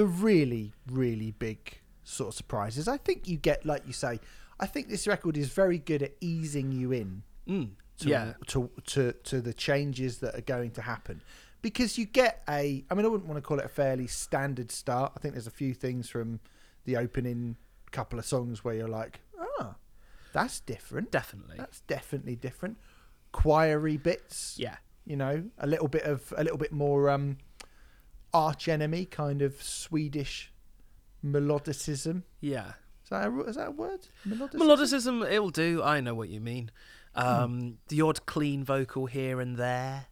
the 0.00 0.06
really, 0.06 0.72
really 0.90 1.30
big 1.30 1.78
sort 2.04 2.28
of 2.28 2.34
surprises. 2.34 2.88
I 2.88 2.96
think 2.96 3.28
you 3.28 3.36
get, 3.36 3.66
like 3.66 3.82
you 3.86 3.92
say, 3.92 4.18
I 4.58 4.64
think 4.64 4.88
this 4.88 5.06
record 5.06 5.36
is 5.36 5.50
very 5.50 5.76
good 5.76 6.02
at 6.02 6.12
easing 6.22 6.72
you 6.72 6.90
in 6.92 7.22
Mm, 7.46 7.70
to, 7.98 8.08
yeah, 8.08 8.32
to 8.46 8.70
to 8.86 9.12
to 9.12 9.40
the 9.42 9.52
changes 9.52 10.18
that 10.18 10.34
are 10.34 10.46
going 10.54 10.70
to 10.72 10.82
happen 10.82 11.20
because 11.60 11.98
you 11.98 12.06
get 12.06 12.42
a 12.48 12.82
I 12.90 12.94
mean 12.94 13.04
I 13.04 13.08
wouldn't 13.08 13.28
want 13.28 13.36
to 13.42 13.46
call 13.48 13.58
it 13.58 13.64
a 13.66 13.74
fairly 13.82 14.06
standard 14.06 14.70
start. 14.70 15.12
I 15.16 15.18
think 15.20 15.34
there's 15.34 15.46
a 15.54 15.58
few 15.62 15.74
things 15.74 16.08
from 16.08 16.40
the 16.86 16.96
opening 16.96 17.56
couple 17.90 18.18
of 18.18 18.24
songs 18.24 18.64
where 18.64 18.74
you're 18.74 18.88
like, 19.02 19.20
"Ah, 19.38 19.74
that's 20.32 20.60
different. 20.60 21.10
definitely. 21.10 21.56
That's 21.58 21.80
definitely 21.82 22.36
different." 22.36 22.78
Choiry 23.34 23.96
bits, 24.02 24.56
Yeah, 24.58 24.76
you 25.04 25.16
know, 25.16 25.44
a 25.58 25.66
little 25.66 25.88
bit 25.88 26.04
of 26.04 26.32
a 26.38 26.42
little 26.42 26.58
bit 26.58 26.72
more 26.72 27.10
um 27.10 27.36
arch 28.32 28.68
enemy 28.68 29.04
kind 29.04 29.42
of 29.42 29.62
Swedish 29.62 30.52
melodicism. 31.24 32.22
yeah. 32.40 32.72
Is 33.04 33.10
that 33.10 33.26
a, 33.28 33.40
is 33.42 33.56
that 33.56 33.68
a 33.68 33.70
word? 33.72 34.06
Melodicism. 34.28 34.54
Melodicism, 34.54 35.30
it'll 35.32 35.50
do. 35.50 35.82
I 35.82 36.00
know 36.00 36.14
what 36.14 36.28
you 36.28 36.40
mean. 36.40 36.70
Um, 37.16 37.78
The 37.88 38.02
odd 38.02 38.24
clean 38.26 38.62
vocal 38.62 39.06
here 39.06 39.40
and 39.40 39.56
there. 39.56 40.06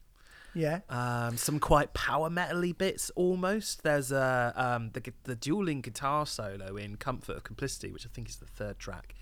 Yeah. 0.53 0.81
Um, 0.89 1.37
some 1.37 1.61
quite 1.61 1.95
power 1.95 2.29
metally 2.29 2.77
bits 2.77 3.11
almost. 3.15 3.85
There's 3.85 4.11
a 4.11 4.53
um, 4.57 4.91
the 4.95 5.13
the 5.23 5.37
dueling 5.37 5.81
guitar 5.81 6.27
solo 6.27 6.75
in 6.77 6.97
"Comfort 6.97 7.37
of 7.37 7.45
Complicity," 7.45 7.93
which 7.93 8.05
I 8.05 8.09
think 8.13 8.29
is 8.29 8.37
the 8.37 8.47
third 8.47 8.81
track, 8.81 9.15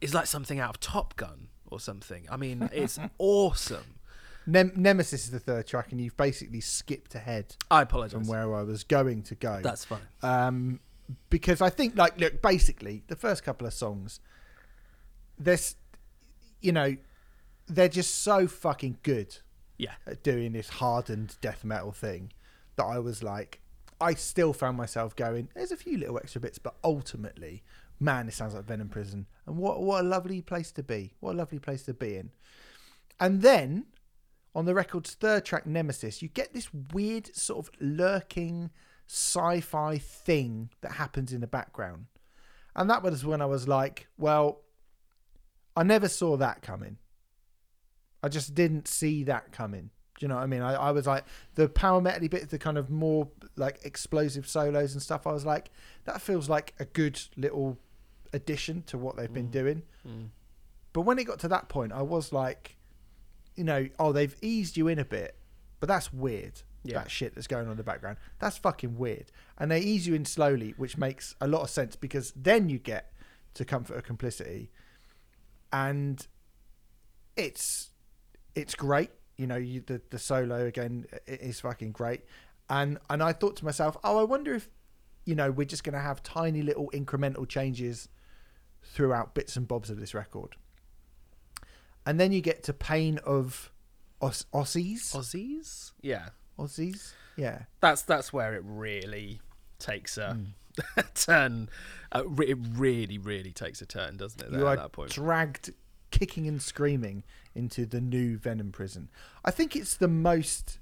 is 0.00 0.14
like 0.14 0.26
something 0.26 0.58
out 0.58 0.70
of 0.70 0.80
Top 0.80 1.16
Gun 1.16 1.48
or 1.66 1.78
something. 1.80 2.26
I 2.30 2.38
mean, 2.38 2.70
it's 2.72 2.98
awesome. 3.18 3.96
Nem- 4.46 4.72
Nemesis 4.74 5.24
is 5.24 5.30
the 5.30 5.38
third 5.38 5.66
track, 5.66 5.92
and 5.92 6.00
you've 6.00 6.16
basically 6.16 6.60
skipped 6.60 7.14
ahead 7.14 7.56
I 7.70 7.82
apologize. 7.82 8.12
from 8.12 8.26
where 8.26 8.54
I 8.54 8.62
was 8.62 8.84
going 8.84 9.22
to 9.24 9.34
go. 9.34 9.60
That's 9.62 9.84
fine. 9.84 10.00
um, 10.22 10.80
because 11.28 11.60
I 11.60 11.70
think, 11.70 11.96
like, 11.96 12.18
look, 12.20 12.40
basically, 12.42 13.02
the 13.08 13.16
first 13.16 13.42
couple 13.42 13.66
of 13.66 13.74
songs, 13.74 14.20
there's, 15.38 15.76
you 16.60 16.72
know, 16.72 16.96
they're 17.66 17.88
just 17.88 18.22
so 18.22 18.46
fucking 18.46 18.98
good 19.02 19.36
Yeah, 19.78 19.94
at 20.06 20.22
doing 20.22 20.52
this 20.52 20.68
hardened 20.68 21.36
death 21.40 21.64
metal 21.64 21.92
thing 21.92 22.32
that 22.76 22.84
I 22.84 22.98
was 22.98 23.22
like, 23.22 23.60
I 24.00 24.14
still 24.14 24.52
found 24.52 24.76
myself 24.76 25.14
going, 25.14 25.48
there's 25.54 25.72
a 25.72 25.76
few 25.76 25.98
little 25.98 26.16
extra 26.18 26.40
bits, 26.40 26.58
but 26.58 26.74
ultimately, 26.82 27.62
man, 27.98 28.28
it 28.28 28.34
sounds 28.34 28.54
like 28.54 28.64
Venom 28.64 28.88
Prison. 28.88 29.26
And 29.46 29.58
what, 29.58 29.82
what 29.82 30.00
a 30.04 30.08
lovely 30.08 30.40
place 30.40 30.72
to 30.72 30.82
be. 30.82 31.12
What 31.20 31.34
a 31.34 31.38
lovely 31.38 31.58
place 31.58 31.82
to 31.84 31.94
be 31.94 32.16
in. 32.16 32.30
And 33.18 33.42
then 33.42 33.84
on 34.54 34.64
the 34.64 34.74
record's 34.74 35.14
third 35.14 35.44
track, 35.44 35.66
Nemesis, 35.66 36.22
you 36.22 36.28
get 36.28 36.52
this 36.52 36.68
weird 36.92 37.34
sort 37.34 37.66
of 37.66 37.70
lurking 37.80 38.70
sci 39.06 39.60
fi 39.60 39.98
thing 39.98 40.70
that 40.80 40.92
happens 40.92 41.32
in 41.32 41.40
the 41.40 41.46
background. 41.46 42.06
And 42.74 42.88
that 42.90 43.02
was 43.02 43.24
when 43.24 43.40
I 43.42 43.46
was 43.46 43.66
like, 43.68 44.06
well, 44.16 44.60
I 45.76 45.82
never 45.82 46.08
saw 46.08 46.36
that 46.36 46.62
coming. 46.62 46.98
I 48.22 48.28
just 48.28 48.54
didn't 48.54 48.86
see 48.86 49.24
that 49.24 49.50
coming. 49.52 49.90
Do 50.18 50.24
you 50.24 50.28
know 50.28 50.34
what 50.36 50.42
I 50.42 50.46
mean? 50.46 50.60
I, 50.62 50.74
I 50.74 50.90
was 50.90 51.06
like 51.06 51.24
the 51.54 51.68
power 51.68 52.00
metal 52.00 52.28
bit, 52.28 52.50
the 52.50 52.58
kind 52.58 52.76
of 52.76 52.90
more 52.90 53.28
like 53.56 53.80
explosive 53.84 54.46
solos 54.46 54.92
and 54.92 55.00
stuff. 55.02 55.26
I 55.26 55.32
was 55.32 55.46
like, 55.46 55.70
that 56.04 56.20
feels 56.20 56.48
like 56.48 56.74
a 56.78 56.84
good 56.84 57.20
little 57.36 57.78
addition 58.32 58.82
to 58.82 58.98
what 58.98 59.16
they've 59.16 59.32
been 59.32 59.48
Mm. 59.48 59.52
doing. 59.52 59.82
Mm. 60.06 60.28
But 60.92 61.02
when 61.02 61.18
it 61.18 61.24
got 61.24 61.38
to 61.40 61.48
that 61.48 61.68
point, 61.68 61.92
I 61.92 62.02
was 62.02 62.32
like, 62.32 62.76
you 63.56 63.64
know, 63.64 63.88
oh, 63.98 64.12
they've 64.12 64.34
eased 64.42 64.76
you 64.76 64.88
in 64.88 64.98
a 64.98 65.04
bit, 65.04 65.36
but 65.80 65.88
that's 65.88 66.12
weird. 66.12 66.62
Yeah. 66.82 66.94
That 66.94 67.10
shit 67.10 67.34
that's 67.34 67.46
going 67.46 67.66
on 67.66 67.72
in 67.72 67.76
the 67.76 67.82
background. 67.82 68.16
That's 68.38 68.56
fucking 68.56 68.96
weird. 68.96 69.30
And 69.58 69.70
they 69.70 69.80
ease 69.80 70.06
you 70.06 70.14
in 70.14 70.24
slowly, 70.24 70.72
which 70.78 70.96
makes 70.96 71.34
a 71.40 71.46
lot 71.46 71.60
of 71.60 71.68
sense 71.68 71.94
because 71.94 72.32
then 72.34 72.70
you 72.70 72.78
get 72.78 73.12
to 73.54 73.64
comfort 73.66 73.96
of 73.98 74.04
complicity, 74.04 74.70
and 75.72 76.26
it's 77.36 77.90
it's 78.54 78.74
great. 78.74 79.10
You 79.36 79.46
know, 79.46 79.56
you, 79.56 79.82
the 79.86 80.00
the 80.10 80.18
solo 80.18 80.66
again 80.66 81.06
is 81.26 81.60
fucking 81.60 81.92
great. 81.92 82.22
And 82.68 82.98
and 83.10 83.22
I 83.22 83.32
thought 83.32 83.56
to 83.56 83.64
myself, 83.64 83.96
oh, 84.02 84.18
I 84.18 84.24
wonder 84.24 84.54
if 84.54 84.68
you 85.26 85.34
know 85.34 85.50
we're 85.50 85.66
just 85.66 85.84
going 85.84 85.94
to 85.94 86.00
have 86.00 86.22
tiny 86.22 86.62
little 86.62 86.90
incremental 86.94 87.46
changes 87.46 88.08
throughout 88.82 89.34
bits 89.34 89.56
and 89.56 89.68
bobs 89.68 89.90
of 89.90 90.00
this 90.00 90.14
record. 90.14 90.56
And 92.10 92.18
then 92.18 92.32
you 92.32 92.40
get 92.40 92.64
to 92.64 92.72
Pain 92.72 93.18
of 93.18 93.70
Aus- 94.20 94.44
Aussies. 94.52 95.14
Aussies? 95.14 95.92
Yeah. 96.02 96.30
Aussies? 96.58 97.12
Yeah. 97.36 97.66
That's 97.80 98.02
that's 98.02 98.32
where 98.32 98.52
it 98.52 98.64
really 98.64 99.40
takes 99.78 100.18
a, 100.18 100.36
a 100.96 101.02
turn. 101.14 101.68
Uh, 102.10 102.24
it 102.40 102.58
really, 102.72 103.16
really 103.16 103.52
takes 103.52 103.80
a 103.80 103.86
turn, 103.86 104.16
doesn't 104.16 104.42
it? 104.42 104.50
you 104.50 104.66
are 104.66 104.72
at 104.72 104.78
that 104.78 104.90
point. 104.90 105.12
dragged 105.12 105.72
kicking 106.10 106.48
and 106.48 106.60
screaming 106.60 107.22
into 107.54 107.86
the 107.86 108.00
new 108.00 108.36
Venom 108.36 108.72
prison. 108.72 109.08
I 109.44 109.52
think 109.52 109.76
it's 109.76 109.94
the 109.96 110.08
most 110.08 110.80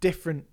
different 0.00 0.46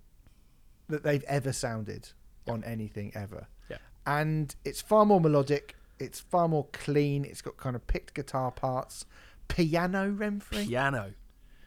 that 0.86 1.02
they've 1.02 1.24
ever 1.24 1.52
sounded 1.52 2.10
on 2.46 2.62
anything 2.62 3.10
ever. 3.16 3.48
Yeah. 3.68 3.78
And 4.06 4.54
it's 4.64 4.80
far 4.80 5.04
more 5.04 5.20
melodic, 5.20 5.74
it's 5.98 6.20
far 6.20 6.46
more 6.46 6.68
clean, 6.72 7.24
it's 7.24 7.42
got 7.42 7.56
kind 7.56 7.74
of 7.74 7.84
picked 7.88 8.14
guitar 8.14 8.52
parts, 8.52 9.04
piano 9.48 10.10
Remfry. 10.12 10.66
Piano. 10.66 11.12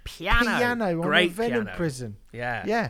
Piano. 0.04 0.58
Piano 0.58 0.86
on 0.86 1.02
Great 1.02 1.32
a 1.32 1.34
Venom 1.34 1.64
piano. 1.66 1.78
prison. 1.78 2.18
Yeah. 2.32 2.64
Yeah. 2.66 2.90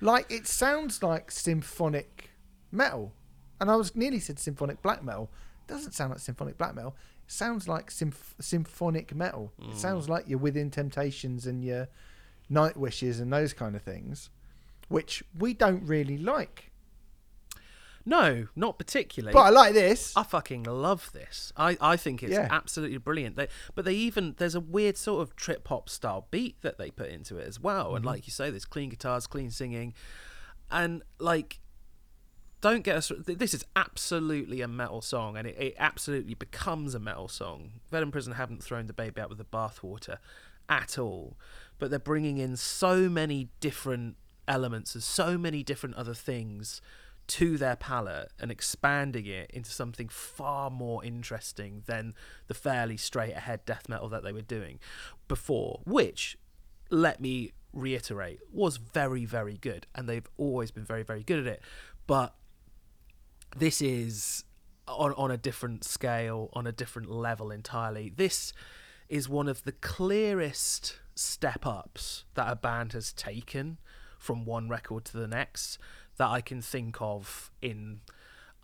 Like 0.00 0.30
it 0.30 0.46
sounds 0.46 1.02
like 1.02 1.30
symphonic 1.30 2.30
metal. 2.70 3.12
And 3.60 3.70
I 3.70 3.76
was 3.76 3.96
nearly 3.96 4.20
said 4.20 4.38
symphonic 4.38 4.82
black 4.82 5.02
metal. 5.02 5.30
It 5.66 5.72
doesn't 5.72 5.92
sound 5.92 6.10
like 6.10 6.20
symphonic 6.20 6.58
black 6.58 6.74
metal. 6.74 6.94
It 7.26 7.32
sounds 7.32 7.66
like 7.66 7.90
symph- 7.90 8.34
symphonic 8.40 9.14
metal. 9.14 9.52
Mm. 9.60 9.70
It 9.72 9.76
sounds 9.78 10.08
like 10.08 10.28
your 10.28 10.38
Within 10.38 10.70
Temptations 10.70 11.46
and 11.46 11.64
your 11.64 11.88
Nightwishes 12.50 13.20
and 13.20 13.32
those 13.32 13.52
kind 13.52 13.74
of 13.74 13.82
things, 13.82 14.30
which 14.88 15.24
we 15.36 15.52
don't 15.54 15.84
really 15.84 16.18
like. 16.18 16.70
No, 18.08 18.46
not 18.54 18.78
particularly. 18.78 19.32
But 19.32 19.40
I 19.40 19.50
like 19.50 19.74
this. 19.74 20.12
I 20.16 20.22
fucking 20.22 20.62
love 20.62 21.10
this. 21.12 21.52
I, 21.56 21.76
I 21.80 21.96
think 21.96 22.22
it's 22.22 22.32
Yeah. 22.32 22.46
absolutely 22.50 22.98
brilliant. 22.98 23.34
They, 23.34 23.48
but 23.74 23.84
they 23.84 23.94
even 23.94 24.36
there's 24.38 24.54
a 24.54 24.60
weird 24.60 24.96
sort 24.96 25.22
of 25.22 25.34
trip 25.34 25.66
hop 25.66 25.88
style 25.88 26.28
beat 26.30 26.62
that 26.62 26.78
they 26.78 26.90
put 26.92 27.10
into 27.10 27.36
it 27.36 27.48
as 27.48 27.58
well. 27.58 27.86
Mm-hmm. 27.88 27.96
And 27.96 28.04
like 28.06 28.26
you 28.28 28.32
say, 28.32 28.48
there's 28.50 28.64
clean 28.64 28.90
guitars, 28.90 29.26
clean 29.26 29.50
singing, 29.50 29.92
and 30.70 31.02
like 31.18 31.58
don't 32.60 32.84
get 32.84 32.96
us. 32.96 33.10
This 33.26 33.52
is 33.54 33.64
absolutely 33.74 34.60
a 34.60 34.68
metal 34.68 35.02
song, 35.02 35.36
and 35.36 35.46
it, 35.46 35.56
it 35.58 35.74
absolutely 35.78 36.34
becomes 36.34 36.94
a 36.94 36.98
metal 37.00 37.28
song. 37.28 37.72
Venom 37.90 38.10
Prison 38.12 38.34
haven't 38.34 38.62
thrown 38.62 38.86
the 38.86 38.92
baby 38.92 39.20
out 39.20 39.28
with 39.28 39.38
the 39.38 39.44
bathwater 39.44 40.18
at 40.68 40.96
all, 40.98 41.36
but 41.78 41.90
they're 41.90 41.98
bringing 41.98 42.38
in 42.38 42.56
so 42.56 43.08
many 43.08 43.48
different 43.60 44.16
elements 44.48 44.94
and 44.94 45.02
so 45.02 45.36
many 45.36 45.62
different 45.64 45.96
other 45.96 46.14
things 46.14 46.80
to 47.26 47.58
their 47.58 47.76
palette 47.76 48.30
and 48.38 48.50
expanding 48.50 49.26
it 49.26 49.50
into 49.52 49.70
something 49.70 50.08
far 50.08 50.70
more 50.70 51.04
interesting 51.04 51.82
than 51.86 52.14
the 52.46 52.54
fairly 52.54 52.96
straight 52.96 53.32
ahead 53.32 53.64
death 53.64 53.88
metal 53.88 54.08
that 54.08 54.22
they 54.22 54.32
were 54.32 54.42
doing 54.42 54.78
before, 55.28 55.80
which, 55.84 56.38
let 56.90 57.20
me 57.20 57.52
reiterate, 57.72 58.40
was 58.52 58.76
very, 58.76 59.24
very 59.24 59.56
good. 59.56 59.86
And 59.94 60.08
they've 60.08 60.28
always 60.36 60.70
been 60.70 60.84
very, 60.84 61.02
very 61.02 61.22
good 61.22 61.40
at 61.40 61.46
it. 61.46 61.62
But 62.06 62.34
this 63.56 63.82
is 63.82 64.44
on, 64.86 65.12
on 65.14 65.30
a 65.30 65.36
different 65.36 65.84
scale, 65.84 66.50
on 66.52 66.66
a 66.66 66.72
different 66.72 67.10
level 67.10 67.50
entirely. 67.50 68.12
This 68.14 68.52
is 69.08 69.28
one 69.28 69.48
of 69.48 69.64
the 69.64 69.72
clearest 69.72 70.98
step 71.14 71.66
ups 71.66 72.24
that 72.34 72.50
a 72.50 72.56
band 72.56 72.92
has 72.92 73.12
taken 73.12 73.78
from 74.18 74.44
one 74.44 74.68
record 74.68 75.04
to 75.06 75.16
the 75.16 75.26
next 75.26 75.78
that 76.16 76.28
I 76.28 76.40
can 76.40 76.60
think 76.60 77.00
of 77.00 77.50
in 77.60 78.00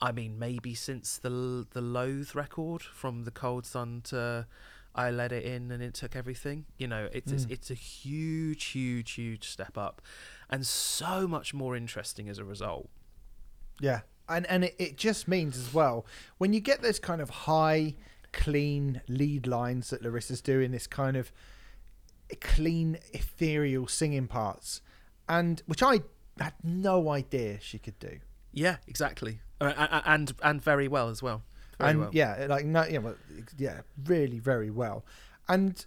I 0.00 0.12
mean 0.12 0.38
maybe 0.38 0.75
since 0.75 1.18
the 1.18 1.66
the 1.71 1.80
Loathe 1.80 2.35
record 2.35 2.82
from 2.82 3.25
the 3.25 3.30
Cold 3.30 3.66
Sun 3.66 4.02
to 4.04 4.47
I 4.94 5.11
let 5.11 5.32
it 5.32 5.44
in 5.44 5.71
and 5.71 5.82
it 5.82 5.94
took 5.94 6.14
everything 6.14 6.66
you 6.76 6.87
know 6.87 7.09
it's 7.12 7.32
it's, 7.32 7.47
mm. 7.47 7.50
it's 7.50 7.71
a 7.71 7.75
huge 7.75 8.64
huge 8.64 9.12
huge 9.12 9.49
step 9.49 9.78
up 9.78 10.02
and 10.52 10.66
so 10.66 11.26
much 11.26 11.54
more 11.54 11.75
interesting 11.75 12.28
as 12.28 12.38
a 12.38 12.44
result. 12.44 12.88
Yeah, 13.80 14.00
and 14.28 14.47
and 14.47 14.64
it, 14.64 14.76
it 14.78 14.97
just 14.97 15.26
means 15.26 15.56
as 15.56 15.73
well 15.73 16.06
when 16.37 16.52
you 16.52 16.61
get 16.61 16.82
those 16.82 17.00
kind 17.00 17.23
of 17.23 17.30
high, 17.30 17.94
clean 18.32 19.00
lead 19.09 19.47
lines 19.47 19.90
that 19.90 20.02
Larissa's 20.02 20.42
doing, 20.42 20.71
this 20.71 20.87
kind 20.87 21.16
of 21.16 21.32
clean, 22.40 22.99
ethereal 23.14 23.88
singing 23.88 24.28
parts, 24.28 24.82
and 25.26 25.62
which 25.66 25.82
I 25.82 26.02
had 26.38 26.54
no 26.62 27.10
idea 27.10 27.58
she 27.60 27.78
could 27.78 27.98
do. 27.98 28.18
yeah 28.52 28.76
exactly 28.86 29.40
Uh, 29.60 30.02
and 30.04 30.32
and 30.42 30.60
very 30.62 30.88
well 30.88 31.08
as 31.08 31.22
well 31.22 31.42
very 31.78 31.90
and 31.90 32.00
well. 32.00 32.10
yeah, 32.12 32.46
like 32.48 32.64
no, 32.64 32.84
yeah, 32.84 32.98
well, 32.98 33.16
yeah, 33.56 33.80
really, 34.04 34.38
very 34.38 34.70
well. 34.70 35.04
And 35.48 35.84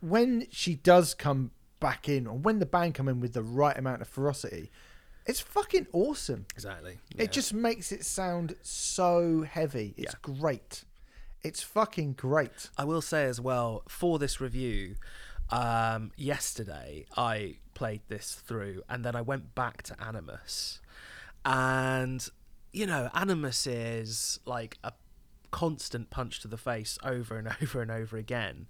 when 0.00 0.46
she 0.50 0.74
does 0.76 1.14
come 1.14 1.50
back 1.80 2.08
in, 2.08 2.26
or 2.26 2.36
when 2.38 2.58
the 2.58 2.66
band 2.66 2.94
come 2.94 3.08
in 3.08 3.20
with 3.20 3.32
the 3.32 3.42
right 3.42 3.76
amount 3.76 4.02
of 4.02 4.08
ferocity, 4.08 4.70
it's 5.26 5.40
fucking 5.40 5.86
awesome. 5.92 6.46
exactly 6.54 6.98
yeah. 7.14 7.24
It 7.24 7.32
just 7.32 7.52
makes 7.52 7.90
it 7.92 8.04
sound 8.04 8.54
so 8.62 9.42
heavy. 9.42 9.94
It's 9.96 10.14
Yeah. 10.14 10.18
great. 10.40 10.84
It's 11.42 11.62
fucking 11.62 12.14
great. 12.14 12.70
I 12.78 12.84
will 12.84 13.02
say 13.02 13.24
as 13.24 13.40
well 13.40 13.82
for 13.88 14.18
this 14.18 14.40
review, 14.40 14.94
um, 15.50 16.12
yesterday 16.16 17.06
I 17.16 17.56
played 17.76 18.00
this 18.08 18.32
through 18.34 18.82
and 18.88 19.04
then 19.04 19.14
I 19.14 19.20
went 19.20 19.54
back 19.54 19.82
to 19.84 20.02
Animus, 20.02 20.80
and 21.44 22.26
you 22.72 22.86
know 22.86 23.10
Animus 23.14 23.66
is 23.66 24.40
like 24.46 24.78
a 24.82 24.92
constant 25.50 26.08
punch 26.08 26.40
to 26.40 26.48
the 26.48 26.56
face 26.56 26.98
over 27.04 27.38
and 27.38 27.48
over 27.62 27.82
and 27.82 27.90
over 27.90 28.16
again, 28.16 28.66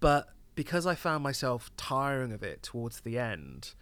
but 0.00 0.30
because 0.54 0.86
I 0.86 0.94
found 0.94 1.22
myself 1.22 1.70
tiring 1.76 2.32
of 2.32 2.42
it 2.42 2.62
towards 2.62 3.00
the 3.00 3.18
end, 3.18 3.74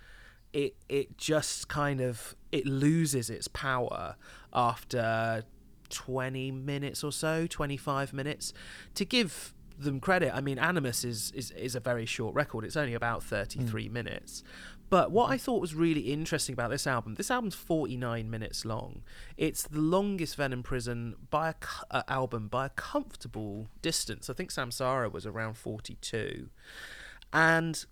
it 0.52 0.74
it 0.88 1.16
just 1.16 1.68
kind 1.68 2.00
of 2.00 2.34
it 2.50 2.66
loses 2.66 3.30
its 3.30 3.46
power 3.46 4.16
after 4.52 5.44
20 5.90 6.50
minutes 6.50 7.04
or 7.04 7.12
so 7.12 7.46
25 7.46 8.12
minutes 8.12 8.52
to 8.94 9.04
give 9.04 9.53
them 9.78 10.00
credit. 10.00 10.34
I 10.34 10.40
mean 10.40 10.58
animus 10.58 11.04
is 11.04 11.32
is, 11.32 11.50
is 11.52 11.74
a 11.74 11.80
very 11.80 12.06
short 12.06 12.34
record. 12.34 12.64
It's 12.64 12.76
only 12.76 12.94
about 12.94 13.22
33 13.22 13.88
minutes. 13.88 14.42
But 14.90 15.10
what 15.10 15.30
i 15.30 15.38
thought 15.38 15.60
was 15.60 15.74
really 15.74 16.12
interesting 16.12 16.52
about 16.52 16.70
this 16.70 16.86
album 16.86 17.14
this 17.14 17.30
album's 17.30 17.54
49 17.54 18.30
minutes 18.30 18.64
long. 18.64 19.02
It's 19.36 19.62
the 19.62 19.80
longest 19.80 20.36
venom 20.36 20.62
prison 20.62 21.16
by 21.30 21.48
a 21.50 21.54
uh, 21.90 22.02
album 22.08 22.48
by 22.48 22.66
a 22.66 22.70
comfortable 22.70 23.68
distance. 23.82 24.30
I 24.30 24.34
think 24.34 24.50
samsara 24.50 25.10
was 25.10 25.26
around 25.26 25.54
42 25.56 26.50
and 27.32 27.84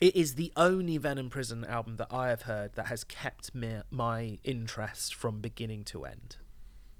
it 0.00 0.14
is 0.14 0.36
the 0.36 0.52
only 0.56 0.96
Venom 0.96 1.28
Prison 1.28 1.64
album 1.64 1.96
that 1.96 2.08
I 2.10 2.28
have 2.28 2.42
heard 2.42 2.74
that 2.74 2.86
has 2.86 3.04
kept 3.04 3.54
me, 3.54 3.80
my 3.90 4.38
interest 4.44 5.14
from 5.14 5.40
beginning 5.40 5.84
to 5.84 6.04
end. 6.04 6.36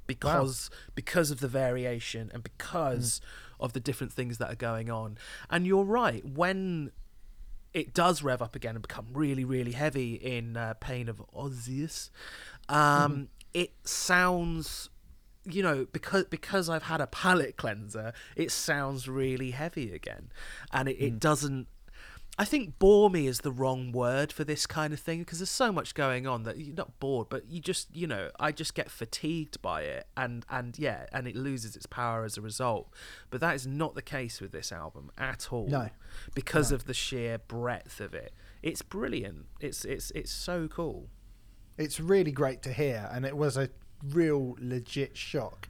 Because 0.06 0.70
because 0.94 1.30
of 1.30 1.40
the 1.40 1.48
variation 1.48 2.30
and 2.32 2.42
because 2.42 3.20
of 3.60 3.72
the 3.72 3.80
different 3.80 4.12
things 4.12 4.38
that 4.38 4.50
are 4.50 4.56
going 4.56 4.90
on. 4.90 5.18
And 5.50 5.66
you're 5.66 5.84
right, 5.84 6.24
when 6.24 6.92
it 7.74 7.94
does 7.94 8.22
rev 8.22 8.42
up 8.42 8.56
again 8.56 8.74
and 8.74 8.82
become 8.82 9.06
really, 9.12 9.44
really 9.44 9.72
heavy 9.72 10.14
in 10.14 10.56
uh, 10.56 10.74
Pain 10.74 11.08
of 11.08 11.22
Oizys, 11.34 12.10
um, 12.68 13.28
it 13.54 13.72
sounds 13.84 14.90
you 15.44 15.62
know 15.62 15.86
because 15.92 16.24
because 16.24 16.68
I've 16.68 16.84
had 16.84 17.00
a 17.00 17.06
palate 17.06 17.56
cleanser, 17.56 18.12
it 18.36 18.50
sounds 18.50 19.08
really 19.08 19.52
heavy 19.52 19.92
again, 19.92 20.30
and 20.72 20.88
it, 20.88 20.96
it 21.00 21.20
doesn't. 21.20 21.68
I 22.40 22.44
think 22.44 22.78
bore 22.78 23.10
me 23.10 23.26
is 23.26 23.40
the 23.40 23.50
wrong 23.50 23.90
word 23.90 24.32
for 24.32 24.44
this 24.44 24.64
kind 24.64 24.92
of 24.92 25.00
thing 25.00 25.18
because 25.20 25.40
there's 25.40 25.50
so 25.50 25.72
much 25.72 25.94
going 25.94 26.24
on 26.24 26.44
that 26.44 26.56
you're 26.56 26.74
not 26.74 27.00
bored, 27.00 27.28
but 27.28 27.50
you 27.50 27.60
just, 27.60 27.94
you 27.94 28.06
know, 28.06 28.30
I 28.38 28.52
just 28.52 28.74
get 28.74 28.90
fatigued 28.92 29.60
by 29.60 29.82
it, 29.82 30.06
and 30.16 30.46
and 30.48 30.78
yeah, 30.78 31.06
and 31.12 31.26
it 31.26 31.34
loses 31.34 31.74
its 31.74 31.86
power 31.86 32.24
as 32.24 32.36
a 32.36 32.40
result. 32.40 32.90
But 33.30 33.40
that 33.40 33.56
is 33.56 33.66
not 33.66 33.96
the 33.96 34.02
case 34.02 34.40
with 34.40 34.52
this 34.52 34.70
album 34.70 35.10
at 35.18 35.48
all. 35.52 35.66
No. 35.66 35.88
because 36.34 36.70
of 36.70 36.84
the 36.84 36.94
sheer 36.94 37.38
breadth 37.38 38.00
of 38.00 38.14
it. 38.14 38.32
It's 38.62 38.82
brilliant. 38.82 39.46
It's 39.60 39.84
it's 39.84 40.12
it's 40.12 40.30
so 40.30 40.68
cool. 40.68 41.08
It's 41.76 41.98
really 41.98 42.32
great 42.32 42.62
to 42.62 42.72
hear, 42.72 43.08
and 43.12 43.24
it 43.24 43.36
was 43.36 43.56
a 43.56 43.68
real 44.04 44.54
legit 44.60 45.16
shock. 45.16 45.68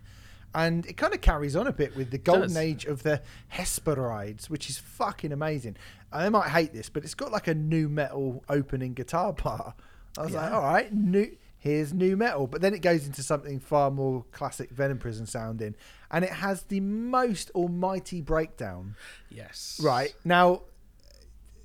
And 0.55 0.87
it 0.87 0.97
kind 0.97 1.13
of 1.13 1.21
carries 1.21 1.55
on 1.55 1.67
a 1.67 1.73
bit 1.73 1.95
with 1.95 2.11
the 2.11 2.17
golden 2.19 2.57
age 2.57 2.87
of 2.87 3.03
the 3.03 3.21
Hesperides, 3.49 4.49
which 4.49 4.71
is 4.71 4.79
fucking 4.79 5.31
amazing. 5.31 5.77
I 6.13 6.29
might 6.29 6.49
hate 6.49 6.73
this, 6.73 6.89
but 6.89 7.05
it's 7.05 7.15
got 7.15 7.31
like 7.33 7.49
a 7.49 7.55
nu 7.55 7.89
metal 7.89 8.43
opening 8.49 8.95
guitar 8.95 9.33
part. 9.33 9.75
I 10.17 10.23
was 10.23 10.33
like, 10.33 10.51
all 10.53 10.63
right, 10.63 10.93
new 10.93 11.37
here's 11.61 11.93
nu 11.93 12.17
metal, 12.17 12.47
but 12.47 12.61
then 12.61 12.73
it 12.73 12.81
goes 12.83 13.07
into 13.07 13.23
something 13.23 13.59
far 13.61 13.91
more 13.91 14.25
classic 14.33 14.71
Venom 14.71 14.99
Prison 14.99 15.27
sounding, 15.27 15.75
and 16.11 16.25
it 16.25 16.31
has 16.31 16.63
the 16.65 16.81
most 16.81 17.51
almighty 17.55 18.21
breakdown. 18.21 18.95
Yes. 19.29 19.81
Right 19.83 20.15
now, 20.25 20.63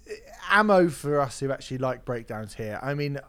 uh, 0.10 0.14
ammo 0.50 0.90
for 0.90 1.20
us 1.22 1.40
who 1.40 1.52
actually 1.52 1.78
like 1.78 2.06
breakdowns 2.06 2.56
here. 2.56 2.80
I 2.82 2.94
mean, 2.96 3.20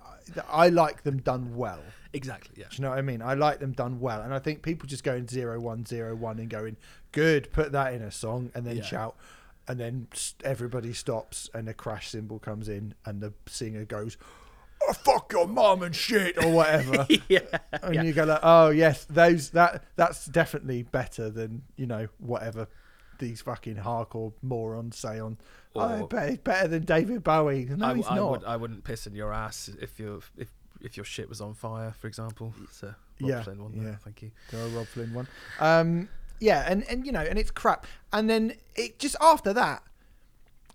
I 0.50 0.68
like 0.70 1.02
them 1.02 1.18
done 1.18 1.54
well. 1.54 1.80
Exactly. 2.12 2.54
Yeah. 2.56 2.66
Do 2.70 2.76
you 2.76 2.82
know 2.82 2.90
what 2.90 2.98
I 2.98 3.02
mean? 3.02 3.22
I 3.22 3.34
like 3.34 3.58
them 3.60 3.72
done 3.72 4.00
well, 4.00 4.22
and 4.22 4.32
I 4.32 4.38
think 4.38 4.62
people 4.62 4.88
just 4.88 5.04
going 5.04 5.28
zero 5.28 5.60
one 5.60 5.84
zero 5.86 6.14
one 6.16 6.38
and 6.38 6.48
going 6.48 6.76
good, 7.12 7.52
put 7.52 7.72
that 7.72 7.92
in 7.94 8.02
a 8.02 8.10
song, 8.10 8.50
and 8.54 8.66
then 8.66 8.76
Yeah. 8.78 8.82
shout, 8.84 9.16
and 9.68 9.80
then 9.80 10.08
everybody 10.42 10.92
stops, 10.92 11.48
and 11.54 11.68
a 11.68 11.74
crash 11.74 12.10
cymbal 12.10 12.38
comes 12.38 12.68
in, 12.68 12.94
and 13.04 13.20
the 13.20 13.32
singer 13.46 13.84
goes, 13.84 14.16
"Oh 14.82 14.92
fuck 14.92 15.32
your 15.32 15.46
mum 15.48 15.82
and 15.82 15.94
shit" 15.94 16.36
or 16.42 16.50
whatever. 16.52 17.06
yeah. 17.28 17.40
And 17.82 17.94
yeah. 17.94 18.02
you 18.02 18.12
go 18.12 18.24
like, 18.24 18.40
oh 18.42 18.70
yes, 18.70 19.04
those 19.06 19.50
that 19.50 19.84
that's 19.96 20.26
definitely 20.26 20.82
better 20.82 21.30
than 21.30 21.62
you 21.76 21.86
know 21.86 22.08
whatever 22.18 22.68
these 23.20 23.40
fucking 23.42 23.76
hardcore 23.76 24.32
morons 24.42 24.98
say 24.98 25.20
on. 25.20 25.38
oh, 25.76 26.00
Or- 26.00 26.08
bet 26.08 26.28
it's 26.30 26.42
better 26.42 26.66
than 26.68 26.84
David 26.84 27.22
Bowie. 27.22 27.64
No, 27.66 27.86
I, 27.86 27.94
he's 27.94 28.06
I 28.08 28.16
not. 28.16 28.30
Would, 28.30 28.44
I 28.44 28.56
wouldn't 28.56 28.82
piss 28.84 29.06
in 29.06 29.14
your 29.14 29.32
ass 29.32 29.70
if 29.80 29.98
your 30.00 30.18
if 30.36 30.48
if 30.80 30.96
your 30.96 31.04
shit 31.04 31.28
was 31.28 31.40
on 31.40 31.54
fire, 31.54 31.94
for 31.98 32.08
example. 32.08 32.52
so 32.70 32.88
a 32.88 32.90
Robb 33.20 33.30
Yeah, 33.30 33.42
Flynn 33.42 33.62
one. 33.62 33.72
there, 33.78 33.90
yeah. 33.92 33.96
Thank 33.96 34.20
you. 34.22 34.30
the 34.50 34.58
Robb 34.76 34.86
Flynn 34.88 35.14
one. 35.14 35.28
Um, 35.60 36.08
yeah, 36.40 36.64
and 36.68 36.84
and 36.88 37.06
you 37.06 37.12
know, 37.12 37.20
and 37.20 37.38
it's 37.38 37.50
crap. 37.50 37.86
And 38.12 38.28
then 38.28 38.54
it 38.74 38.98
just 38.98 39.16
after 39.20 39.52
that, 39.52 39.82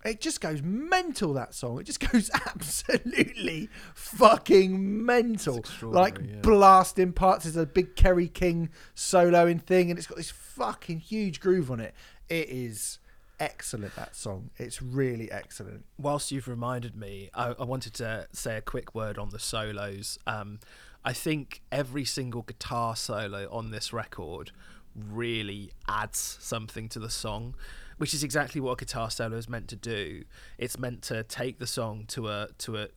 it 0.04 0.20
just 0.20 0.40
goes 0.40 0.62
mental. 0.62 1.34
That 1.34 1.54
song, 1.54 1.80
it 1.80 1.84
just 1.84 2.00
goes 2.12 2.30
absolutely 2.46 3.68
fucking 3.94 5.04
mental. 5.04 5.64
Like 5.82 6.18
yeah. 6.18 6.40
blasting 6.42 7.12
parts. 7.12 7.44
There's 7.44 7.56
a 7.56 7.66
big 7.66 7.96
Kerry 7.96 8.28
King 8.28 8.70
soloing 8.94 9.62
thing, 9.62 9.90
and 9.90 9.98
it's 9.98 10.06
got 10.06 10.16
this 10.16 10.30
fucking 10.30 11.00
huge 11.00 11.40
groove 11.40 11.70
on 11.70 11.80
it. 11.80 11.94
It 12.28 12.48
is 12.48 12.98
excellent. 13.38 13.96
That 13.96 14.14
song, 14.14 14.50
it's 14.56 14.80
really 14.80 15.30
excellent. 15.30 15.84
Whilst 15.98 16.30
you've 16.30 16.48
reminded 16.48 16.96
me, 16.96 17.30
I, 17.34 17.54
I 17.58 17.64
wanted 17.64 17.94
to 17.94 18.28
say 18.32 18.56
a 18.56 18.60
quick 18.60 18.94
word 18.94 19.18
on 19.18 19.30
the 19.30 19.38
solos. 19.38 20.18
Um, 20.26 20.60
I 21.04 21.12
think 21.12 21.62
every 21.72 22.04
single 22.04 22.42
guitar 22.42 22.94
solo 22.94 23.48
on 23.50 23.70
this 23.70 23.92
record 23.92 24.52
really 24.94 25.72
adds 25.88 26.38
something 26.40 26.88
to 26.90 26.98
the 26.98 27.10
song, 27.10 27.54
which 27.98 28.14
is 28.14 28.24
exactly 28.24 28.60
what 28.60 28.72
a 28.72 28.76
guitar 28.76 29.10
solo 29.10 29.36
is 29.36 29.48
meant 29.48 29.68
to 29.68 29.76
do. 29.76 30.24
It's 30.58 30.78
meant 30.78 31.02
to 31.02 31.22
take 31.22 31.58
the 31.58 31.66
song 31.66 32.04
to 32.08 32.28
a 32.28 32.48
to 32.58 32.76
a 32.76 32.88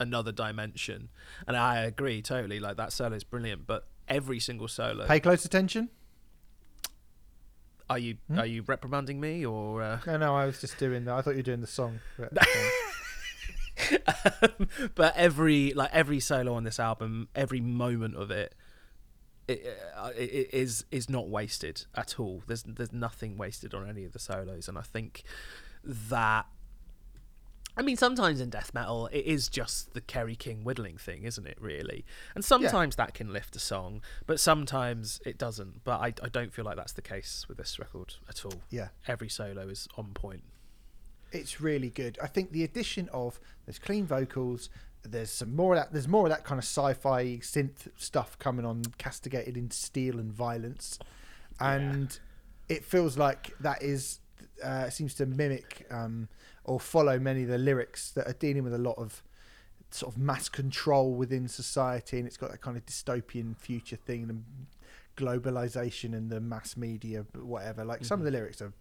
another 0.00 0.32
dimension. 0.32 1.08
And 1.46 1.56
I 1.56 1.80
agree 1.80 2.22
totally. 2.22 2.60
Like 2.60 2.76
that 2.76 2.92
solo 2.92 3.16
is 3.16 3.24
brilliant, 3.24 3.66
but 3.66 3.86
every 4.08 4.40
single 4.40 4.68
solo. 4.68 5.06
Pay 5.06 5.20
close 5.20 5.44
attention. 5.44 5.90
Are 7.90 7.98
you 7.98 8.16
are 8.36 8.46
you 8.46 8.62
reprimanding 8.62 9.18
me 9.20 9.46
or? 9.46 9.82
Uh... 9.82 10.00
No, 10.06 10.16
no, 10.18 10.36
I 10.36 10.44
was 10.44 10.60
just 10.60 10.78
doing 10.78 11.06
that. 11.06 11.14
I 11.14 11.22
thought 11.22 11.30
you 11.30 11.38
were 11.38 11.42
doing 11.42 11.60
the 11.60 11.66
song. 11.66 12.00
But, 13.90 14.58
but 14.96 15.16
every 15.16 15.72
like 15.72 15.90
every 15.92 16.18
solo 16.18 16.54
on 16.54 16.64
this 16.64 16.80
album, 16.80 17.28
every 17.34 17.60
moment 17.60 18.16
of 18.16 18.30
it 18.30 18.54
Uh, 19.48 20.10
is 20.14 20.84
is 20.90 21.08
not 21.08 21.28
wasted 21.28 21.86
at 21.94 22.20
all. 22.20 22.42
There's 22.46 22.64
there's 22.64 22.92
nothing 22.92 23.38
wasted 23.38 23.72
on 23.74 23.88
any 23.88 24.04
of 24.04 24.12
the 24.12 24.18
solos, 24.18 24.68
and 24.68 24.76
I 24.76 24.82
think 24.82 25.22
that. 25.84 26.46
I 27.76 27.82
mean, 27.82 27.96
sometimes 27.96 28.40
in 28.40 28.50
death 28.50 28.74
metal, 28.74 29.06
it 29.12 29.24
is 29.24 29.48
just 29.48 29.94
the 29.94 30.00
Kerry 30.00 30.34
King 30.34 30.64
whittling 30.64 30.98
thing, 30.98 31.22
isn't 31.22 31.46
it? 31.46 31.56
Really, 31.60 32.04
and 32.34 32.44
sometimes 32.44 32.96
that 32.96 33.14
can 33.14 33.32
lift 33.32 33.54
a 33.54 33.60
song, 33.60 34.02
but 34.26 34.40
sometimes 34.40 35.20
it 35.24 35.38
doesn't. 35.38 35.84
But 35.84 36.00
I, 36.00 36.06
I 36.22 36.28
don't 36.28 36.52
feel 36.52 36.64
like 36.64 36.76
that's 36.76 36.92
the 36.92 37.02
case 37.02 37.46
with 37.48 37.56
this 37.56 37.78
record 37.78 38.14
at 38.28 38.44
all. 38.44 38.62
yeah. 38.68 38.88
Every 39.06 39.28
solo 39.28 39.68
is 39.68 39.86
on 39.96 40.12
point. 40.12 40.42
it's 41.30 41.60
really 41.60 41.90
good. 41.90 42.18
I 42.22 42.26
think 42.26 42.50
the 42.52 42.64
addition 42.64 43.08
of 43.12 43.38
there's 43.64 43.78
clean 43.78 44.06
vocals, 44.06 44.70
there's 45.02 45.30
some 45.30 45.54
more 45.54 45.74
of 45.74 45.80
that. 45.80 45.92
There's 45.92 46.08
more 46.08 46.24
of 46.24 46.30
that 46.30 46.44
kind 46.44 46.58
of 46.58 46.64
sci-fi 46.64 47.38
synth 47.40 47.88
stuff 47.96 48.38
coming 48.38 48.64
on, 48.64 48.82
castigated 48.98 49.56
in 49.56 49.70
steel 49.70 50.18
and 50.18 50.32
violence, 50.32 50.98
and 51.60 52.18
it 52.68 52.84
feels 52.84 53.16
like 53.16 53.54
that 53.60 53.82
is 53.82 54.20
uh, 54.62 54.90
seems 54.90 55.14
to 55.14 55.26
mimic 55.26 55.86
um, 55.90 56.28
or 56.64 56.78
follow 56.80 57.18
many 57.18 57.42
of 57.42 57.48
the 57.48 57.58
lyrics 57.58 58.10
that 58.12 58.26
are 58.26 58.34
dealing 58.34 58.64
with 58.64 58.74
a 58.74 58.78
lot 58.78 58.98
of 58.98 59.22
sort 59.90 60.14
of 60.14 60.20
mass 60.20 60.48
control 60.48 61.14
within 61.14 61.48
society, 61.48 62.18
and 62.18 62.26
it's 62.26 62.36
got 62.36 62.50
that 62.50 62.60
kind 62.60 62.76
of 62.76 62.84
dystopian 62.84 63.56
future 63.56 63.96
thing, 63.96 64.22
and 64.22 64.44
globalization 65.16 66.14
and 66.14 66.30
the 66.30 66.40
mass 66.40 66.76
media, 66.76 67.24
whatever. 67.34 67.84
Like 67.84 68.04
some 68.04 68.20
of 68.20 68.24
the 68.24 68.30
lyrics 68.30 68.60
are. 68.62 68.72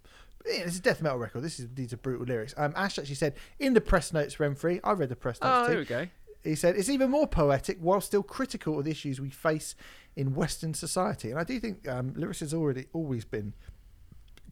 Yeah, 0.45 0.61
it's 0.65 0.77
a 0.77 0.81
death 0.81 1.01
metal 1.01 1.17
record. 1.17 1.41
This 1.41 1.59
is 1.59 1.67
these 1.73 1.91
are 1.93 1.97
brutal 1.97 2.25
lyrics. 2.25 2.53
Um, 2.57 2.73
Ash 2.75 2.97
actually 2.99 3.15
said 3.15 3.35
in 3.59 3.73
the 3.73 3.81
press 3.81 4.13
notes, 4.13 4.35
Remfry. 4.37 4.79
I 4.83 4.91
read 4.91 5.09
the 5.09 5.15
press 5.15 5.41
notes 5.41 5.53
Oh, 5.57 5.63
too. 5.65 5.69
there 5.71 5.79
we 5.79 5.85
go. 5.85 6.07
He 6.43 6.55
said 6.55 6.75
it's 6.77 6.89
even 6.89 7.09
more 7.11 7.27
poetic 7.27 7.77
while 7.81 7.99
still 7.99 8.23
critical 8.23 8.79
of 8.79 8.85
the 8.85 8.91
issues 8.91 9.19
we 9.19 9.29
face 9.29 9.75
in 10.15 10.33
Western 10.35 10.73
society. 10.73 11.29
And 11.31 11.39
I 11.39 11.43
do 11.43 11.59
think 11.59 11.87
um, 11.89 12.11
lyricists 12.11 12.39
has 12.39 12.53
already 12.53 12.85
always 12.93 13.25
been 13.25 13.53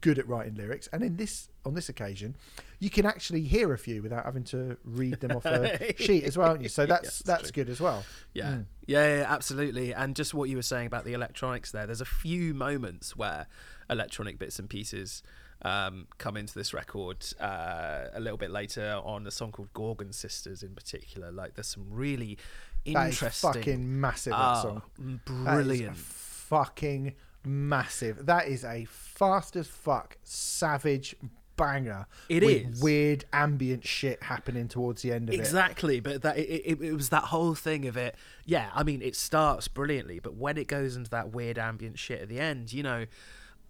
good 0.02 0.18
at 0.18 0.28
writing 0.28 0.54
lyrics, 0.54 0.88
and 0.92 1.02
in 1.02 1.16
this 1.16 1.48
on 1.64 1.72
this 1.72 1.88
occasion, 1.88 2.36
you 2.78 2.90
can 2.90 3.06
actually 3.06 3.40
hear 3.40 3.72
a 3.72 3.78
few 3.78 4.02
without 4.02 4.24
having 4.26 4.44
to 4.44 4.76
read 4.84 5.18
them 5.20 5.32
off 5.32 5.46
a 5.46 5.94
sheet 5.98 6.24
as 6.24 6.36
well, 6.36 6.48
aren't 6.50 6.62
you? 6.62 6.68
So 6.68 6.84
that's 6.84 7.04
Yes, 7.04 7.18
that's 7.20 7.50
true. 7.50 7.64
good 7.64 7.70
as 7.72 7.80
well. 7.80 8.04
Yeah. 8.34 8.50
Mm. 8.50 8.64
yeah, 8.86 9.16
yeah, 9.20 9.24
absolutely. 9.26 9.94
And 9.94 10.14
just 10.14 10.34
what 10.34 10.50
you 10.50 10.56
were 10.56 10.62
saying 10.62 10.86
about 10.86 11.04
the 11.06 11.14
electronics 11.14 11.72
there, 11.72 11.86
there's 11.86 12.02
a 12.02 12.04
few 12.04 12.52
moments 12.52 13.16
where 13.16 13.46
electronic 13.88 14.38
bits 14.38 14.58
and 14.58 14.68
pieces 14.68 15.22
um, 15.62 16.06
come 16.18 16.36
into 16.36 16.54
this 16.54 16.72
record 16.74 17.24
uh, 17.40 18.06
a 18.14 18.20
little 18.20 18.36
bit 18.38 18.50
later 18.50 19.00
on 19.04 19.26
a 19.26 19.30
song 19.30 19.52
called 19.52 19.72
Gorgon 19.72 20.12
Sisters 20.12 20.62
in 20.62 20.74
particular. 20.74 21.30
Like 21.32 21.54
there's 21.54 21.68
some 21.68 21.86
really 21.90 22.38
interesting. 22.84 23.52
fucking 23.52 24.00
massive. 24.00 24.32
That 24.32 24.38
Ah, 24.38 24.62
song. 24.62 24.82
brilliant. 25.24 25.96
fucking 25.96 27.14
massive. 27.44 28.26
That 28.26 28.48
is 28.48 28.64
a 28.64 28.84
fast 28.86 29.56
as 29.56 29.66
fuck 29.66 30.16
savage 30.22 31.16
banger. 31.56 32.06
It 32.28 32.42
with 32.44 32.72
is. 32.72 32.82
weird 32.82 33.24
ambient 33.32 33.86
shit 33.86 34.22
happening 34.22 34.68
towards 34.68 35.02
the 35.02 35.12
end 35.12 35.28
of 35.30 35.34
it. 35.34 35.38
Exactly, 35.40 36.00
but 36.00 36.22
that 36.22 36.36
it, 36.38 36.42
it, 36.42 36.82
it 36.82 36.92
was 36.92 37.08
that 37.08 37.24
whole 37.24 37.54
thing 37.54 37.86
of 37.86 37.96
it. 37.96 38.14
Yeah, 38.44 38.68
I 38.74 38.82
mean, 38.82 39.00
it 39.02 39.16
starts 39.16 39.66
brilliantly, 39.68 40.18
but 40.20 40.34
when 40.34 40.58
it 40.58 40.68
goes 40.68 40.96
into 40.96 41.10
that 41.10 41.32
weird 41.32 41.58
ambient 41.58 41.98
shit 41.98 42.20
at 42.20 42.28
the 42.28 42.38
end, 42.40 42.72
you 42.72 42.82
know, 42.82 43.06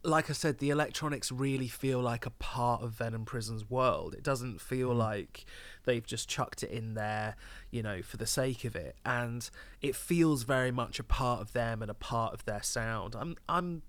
like 0.06 0.30
I 0.30 0.32
said, 0.34 0.58
the 0.58 0.70
electronics 0.70 1.32
really 1.32 1.68
feel 1.68 2.00
like 2.00 2.26
a 2.26 2.30
part 2.30 2.82
of 2.82 2.92
Venom 2.92 3.24
Prison's 3.24 3.68
world. 3.68 4.14
It 4.14 4.22
doesn't 4.22 4.60
feel 4.60 4.94
like 4.94 5.44
they've 5.84 6.06
just 6.06 6.28
chucked 6.28 6.62
it 6.62 6.70
in 6.70 6.94
there, 6.94 7.36
you 7.70 7.82
know, 7.82 8.02
for 8.02 8.16
the 8.16 8.26
sake 8.26 8.64
of 8.64 8.76
it, 8.76 8.96
and 9.04 9.48
it 9.82 9.96
feels 9.96 10.44
very 10.44 10.70
much 10.70 11.00
a 11.00 11.04
part 11.04 11.40
of 11.40 11.52
them 11.52 11.82
and 11.82 11.90
a 11.90 11.94
part 11.94 12.34
of 12.34 12.44
their 12.44 12.62
sound. 12.62 13.16
I'm, 13.16 13.36
I'm, 13.48 13.82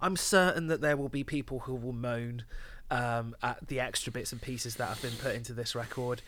I'm 0.00 0.16
certain 0.16 0.66
that 0.66 0.82
there 0.82 0.96
will 0.96 1.08
be 1.08 1.24
people 1.24 1.60
who 1.60 1.74
will 1.74 1.94
moan 1.94 2.44
um, 2.90 3.34
at 3.42 3.66
the 3.68 3.80
extra 3.80 4.12
bits 4.12 4.32
and 4.32 4.40
pieces 4.40 4.76
that 4.76 4.88
have 4.88 5.02
been 5.02 5.16
put 5.18 5.34
into 5.34 5.54
this 5.54 5.74
record 5.74 6.20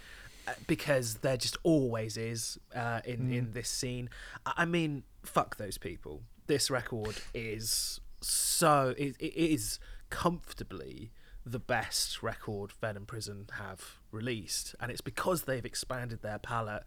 uh, 0.47 0.53
because 0.67 1.17
there 1.17 1.37
just 1.37 1.57
always 1.63 2.17
is 2.17 2.59
uh, 2.75 3.01
in 3.05 3.31
in 3.33 3.53
this 3.53 3.69
scene. 3.69 4.09
I 4.47 4.65
mean, 4.65 5.05
fuck 5.23 5.57
those 5.57 5.77
people. 5.77 6.23
This 6.47 6.71
record 6.71 7.17
is 7.35 8.01
so 8.21 8.95
it, 8.97 9.17
it 9.19 9.35
is 9.35 9.79
comfortably 10.11 11.11
the 11.45 11.59
best 11.59 12.23
record 12.23 12.73
Venom 12.73 13.07
Prison 13.07 13.47
have 13.59 13.97
released, 14.11 14.75
and 14.81 14.91
it's 14.91 15.01
because 15.01 15.43
they've 15.43 15.65
expanded 15.65 16.23
their 16.23 16.39
palette 16.39 16.85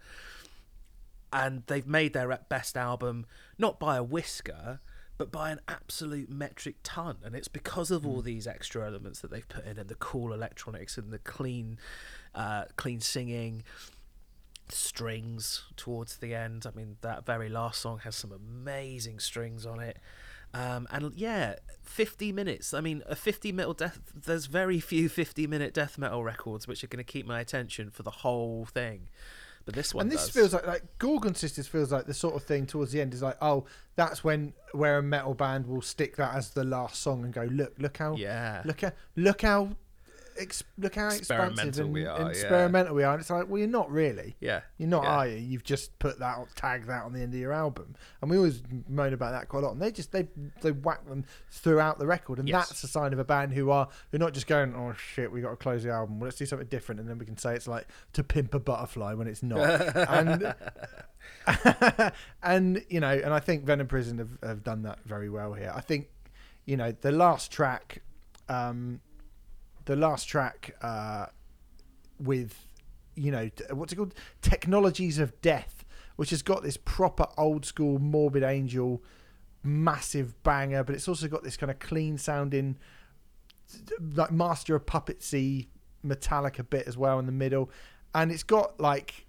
and 1.34 1.63
they've 1.67 1.88
made 1.88 2.13
their 2.13 2.38
best 2.50 2.76
album 2.76 3.26
not 3.58 3.80
by 3.80 3.96
a 3.98 4.04
whisker 4.04 4.80
but 5.17 5.32
by 5.32 5.52
an 5.52 5.60
absolute 5.67 6.32
metric 6.32 6.78
ton. 6.82 7.17
And 7.24 7.36
it's 7.36 7.48
because 7.48 7.91
of 7.91 8.02
Hmm. 8.02 8.08
all 8.08 8.22
these 8.24 8.48
extra 8.48 8.88
elements 8.88 9.20
that 9.20 9.30
they've 9.30 9.48
put 9.48 9.65
in, 9.65 9.78
and 9.78 9.88
the 9.88 9.94
cool 9.94 10.34
electronics 10.34 10.98
and 10.98 11.12
the 11.12 11.20
clean, 11.20 11.78
uh, 12.34 12.65
clean 12.76 13.02
singing, 13.02 13.63
strings 14.67 15.63
towards 15.76 16.17
the 16.17 16.34
end. 16.34 16.65
I 16.65 16.72
mean, 16.72 16.98
that 17.02 17.24
very 17.24 17.50
last 17.50 17.82
song 17.82 18.00
has 18.00 18.15
some 18.15 18.32
amazing 18.32 19.20
strings 19.20 19.63
on 19.63 19.80
it. 19.80 19.98
Um, 20.54 20.88
and 20.92 21.14
yeah, 21.16 21.56
50 21.84 22.32
minutes. 22.32 22.74
I 22.74 22.82
mean, 22.82 23.04
a 23.06 23.16
50 23.16 23.52
metal 23.52 23.74
death. 23.74 24.00
There's 24.14 24.48
very 24.48 24.80
few 24.80 25.10
50 25.10 25.48
minute 25.48 25.74
death 25.74 25.98
metal 25.98 26.24
records 26.24 26.68
which 26.68 26.84
are 26.84 26.88
going 26.88 27.04
to 27.04 27.12
keep 27.12 27.26
my 27.26 27.40
attention 27.40 27.90
for 27.90 28.04
the 28.04 28.12
whole 28.12 28.66
thing. 28.66 29.10
But 29.66 29.76
this 29.76 29.94
one 29.94 30.04
and 30.04 30.12
this 30.12 30.26
does. 30.26 30.30
feels 30.32 30.54
like 30.54 30.66
like 30.66 30.98
Gorgon 30.98 31.36
Sisters 31.36 31.68
feels 31.68 31.92
like 31.92 32.06
the 32.08 32.14
sort 32.14 32.36
of 32.36 32.44
thing 32.44 32.66
towards 32.66 32.92
the 32.92 33.00
end 33.00 33.14
is 33.14 33.22
like 33.22 33.38
oh 33.42 33.66
that's 33.96 34.24
when 34.24 34.54
where 34.72 34.98
a 34.98 35.04
metal 35.04 35.36
band 35.36 35.68
will 35.68 35.84
stick 35.84 36.16
that 36.16 36.34
as 36.34 36.50
the 36.50 36.64
last 36.64 37.02
song 37.02 37.24
and 37.24 37.32
go 37.32 37.44
look 37.44 37.76
look 37.78 37.98
how 37.98 38.16
yeah. 38.16 38.64
look 38.66 38.82
how 38.82 38.92
look 39.16 39.44
how 39.44 39.70
ex- 40.38 40.63
look 40.78 40.96
how 40.96 41.08
expansive 41.08 41.67
Experimental 41.67 41.86
and, 41.86 41.94
we 41.94 42.06
are, 42.06 42.15
and 42.17 42.26
yeah. 42.26 42.32
experimental 42.32 42.96
we 42.96 43.04
are. 43.04 43.13
And 43.13 43.22
it's 43.22 43.30
like 43.30 43.48
well 43.48 43.60
you're 43.60 43.67
not 43.67 43.91
really. 43.91 44.36
Yeah. 44.39 44.62
You're 44.78 44.89
not, 44.89 45.04
Yeah. 45.04 45.10
are 45.10 45.28
you? 45.28 45.38
You've 45.38 45.63
just 45.63 45.98
put 46.00 46.20
that 46.20 46.38
tag 46.56 46.86
that 46.88 47.04
on 47.04 47.13
the 47.13 47.22
end 47.22 47.34
of 47.34 47.39
your 47.39 47.54
album, 47.54 47.96
and 48.22 48.30
we 48.32 48.38
always 48.38 48.62
moan 48.89 49.13
about 49.13 49.32
that 49.32 49.50
quite 49.50 49.63
a 49.63 49.65
lot. 49.67 49.74
And 49.74 49.82
they 49.82 49.91
just 49.91 50.12
they 50.12 50.28
they 50.62 50.72
whack 50.72 51.08
them 51.08 51.26
throughout 51.50 52.00
the 52.00 52.08
record, 52.08 52.39
and 52.39 52.48
Yes. 52.50 52.70
that's 52.70 52.84
a 52.84 52.88
sign 52.88 53.13
of 53.13 53.20
a 53.20 53.26
band 53.26 53.54
who 53.54 53.70
are 53.72 53.88
who 54.12 54.17
are 54.17 54.20
not 54.20 54.34
just 54.34 54.48
going, 54.48 54.74
oh 54.76 54.94
shit, 54.94 55.32
we 55.32 55.41
got 55.41 55.52
to 55.52 55.56
close 55.58 55.84
the 55.84 55.91
album. 55.91 56.20
Well, 56.20 56.28
let's 56.28 56.38
do 56.38 56.46
something 56.46 56.67
different, 56.67 57.00
and 57.02 57.10
then 57.10 57.17
we 57.17 57.26
can 57.26 57.38
say 57.38 57.56
it's 57.56 57.67
like 57.67 57.88
to 58.13 58.24
pimp 58.24 58.54
a 58.54 58.60
butterfly 58.60 59.13
when 59.13 59.28
it's 59.28 59.44
not. 59.44 59.60
and 60.10 60.54
and 62.44 62.84
you 62.89 63.00
know, 63.00 63.10
and 63.12 63.34
I 63.34 63.39
think 63.39 63.63
Venom 63.65 63.88
Prison 63.88 64.17
have, 64.17 64.38
have 64.44 64.63
done 64.63 64.84
that 64.84 65.00
very 65.06 65.30
well 65.30 65.54
here. 65.54 65.72
I 65.76 65.82
think 65.82 66.08
you 66.65 66.78
know 66.78 66.91
the 67.02 67.12
last 67.12 67.52
track, 67.52 68.02
um, 68.50 69.02
the 69.86 69.96
last 69.96 70.26
track 70.26 70.76
uh, 70.82 71.28
with 72.20 72.65
you 73.15 73.32
know 73.32 73.50
what's 73.72 73.94
it 73.94 73.98
called? 73.98 74.13
Technologies 74.41 75.20
of 75.20 75.39
death 75.41 75.86
which 76.15 76.30
has 76.30 76.41
got 76.41 76.63
this 76.63 76.78
proper 76.78 77.26
old 77.38 77.65
school 77.65 78.00
morbid 78.00 78.44
angel 78.44 79.04
massive 79.63 80.41
banger 80.44 80.84
but 80.84 80.96
it's 80.96 81.08
also 81.08 81.28
got 81.28 81.44
this 81.44 81.56
kind 81.58 81.72
of 81.72 81.80
clean 81.80 82.17
sounding 82.17 82.78
like 84.15 84.32
master 84.32 84.76
of 84.76 84.86
puppetsy 84.86 85.67
metallic 86.04 86.60
a 86.60 86.63
bit 86.63 86.88
as 86.88 86.98
well 86.98 87.20
in 87.20 87.26
the 87.26 87.32
middle. 87.32 87.70
And 88.13 88.32
it's 88.32 88.44
got 88.44 88.80
like 88.80 89.26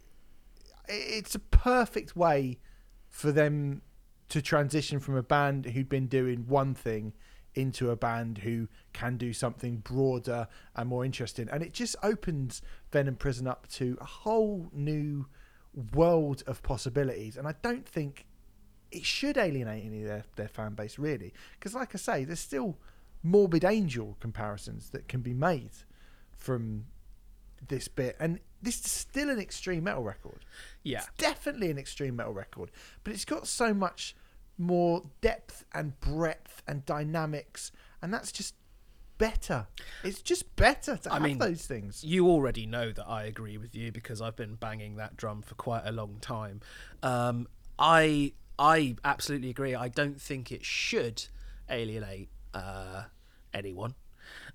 it's 0.88 1.34
a 1.34 1.38
perfect 1.38 2.16
way 2.16 2.58
for 3.08 3.30
them 3.30 3.82
to 4.28 4.42
transition 4.42 4.98
from 4.98 5.16
a 5.16 5.22
band 5.22 5.66
who'd 5.66 5.88
been 5.88 6.06
doing 6.06 6.44
one 6.48 6.74
thing 6.74 7.12
into 7.54 7.90
a 7.90 7.96
band 7.96 8.38
who 8.38 8.68
can 8.92 9.16
do 9.16 9.32
something 9.32 9.76
broader 9.78 10.48
and 10.74 10.88
more 10.88 11.04
interesting. 11.04 11.48
And 11.50 11.62
it 11.62 11.72
just 11.72 11.96
opens 12.02 12.62
Venom 12.90 13.16
Prison 13.16 13.46
up 13.46 13.68
to 13.72 13.98
a 14.00 14.04
whole 14.04 14.70
new 14.72 15.26
world 15.94 16.42
of 16.46 16.62
possibilities. 16.62 17.36
And 17.36 17.46
I 17.46 17.54
don't 17.62 17.86
think 17.86 18.26
it 18.90 19.04
should 19.04 19.36
alienate 19.36 19.84
any 19.84 20.02
of 20.02 20.08
their, 20.08 20.24
their 20.36 20.48
fan 20.48 20.74
base, 20.74 20.98
really. 20.98 21.32
Because, 21.58 21.74
like 21.74 21.94
I 21.94 21.98
say, 21.98 22.24
there's 22.24 22.40
still 22.40 22.78
Morbid 23.22 23.64
Angel 23.64 24.16
comparisons 24.20 24.90
that 24.90 25.08
can 25.08 25.20
be 25.20 25.34
made 25.34 25.70
from 26.36 26.86
this 27.68 27.88
bit. 27.88 28.16
And 28.18 28.40
this 28.60 28.84
is 28.84 28.90
still 28.90 29.30
an 29.30 29.38
extreme 29.38 29.84
metal 29.84 30.02
record. 30.02 30.44
Yeah. 30.82 30.98
It's 30.98 31.08
definitely 31.18 31.70
an 31.70 31.78
extreme 31.78 32.16
metal 32.16 32.32
record, 32.32 32.70
but 33.04 33.12
it's 33.12 33.24
got 33.24 33.46
so 33.46 33.72
much 33.72 34.14
more 34.58 35.02
depth 35.20 35.64
and 35.72 35.98
breadth 36.00 36.62
and 36.66 36.84
dynamics, 36.84 37.72
and 38.00 38.12
that's 38.12 38.32
just 38.32 38.54
better. 39.18 39.66
It's 40.02 40.20
just 40.20 40.56
better 40.56 40.96
to 40.96 41.10
I 41.10 41.14
have 41.14 41.22
mean, 41.22 41.38
those 41.38 41.66
things. 41.66 42.02
You 42.02 42.26
already 42.28 42.66
know 42.66 42.90
that 42.92 43.06
I 43.08 43.24
agree 43.24 43.56
with 43.56 43.74
you 43.74 43.92
because 43.92 44.20
I've 44.20 44.36
been 44.36 44.56
banging 44.56 44.96
that 44.96 45.16
drum 45.16 45.42
for 45.42 45.54
quite 45.54 45.82
a 45.84 45.92
long 45.92 46.18
time. 46.20 46.60
Um, 47.02 47.46
I 47.78 48.32
I 48.58 48.96
absolutely 49.04 49.50
agree. 49.50 49.74
I 49.74 49.88
don't 49.88 50.20
think 50.20 50.52
it 50.52 50.64
should 50.64 51.26
alienate 51.70 52.30
uh, 52.54 53.04
anyone. 53.54 53.94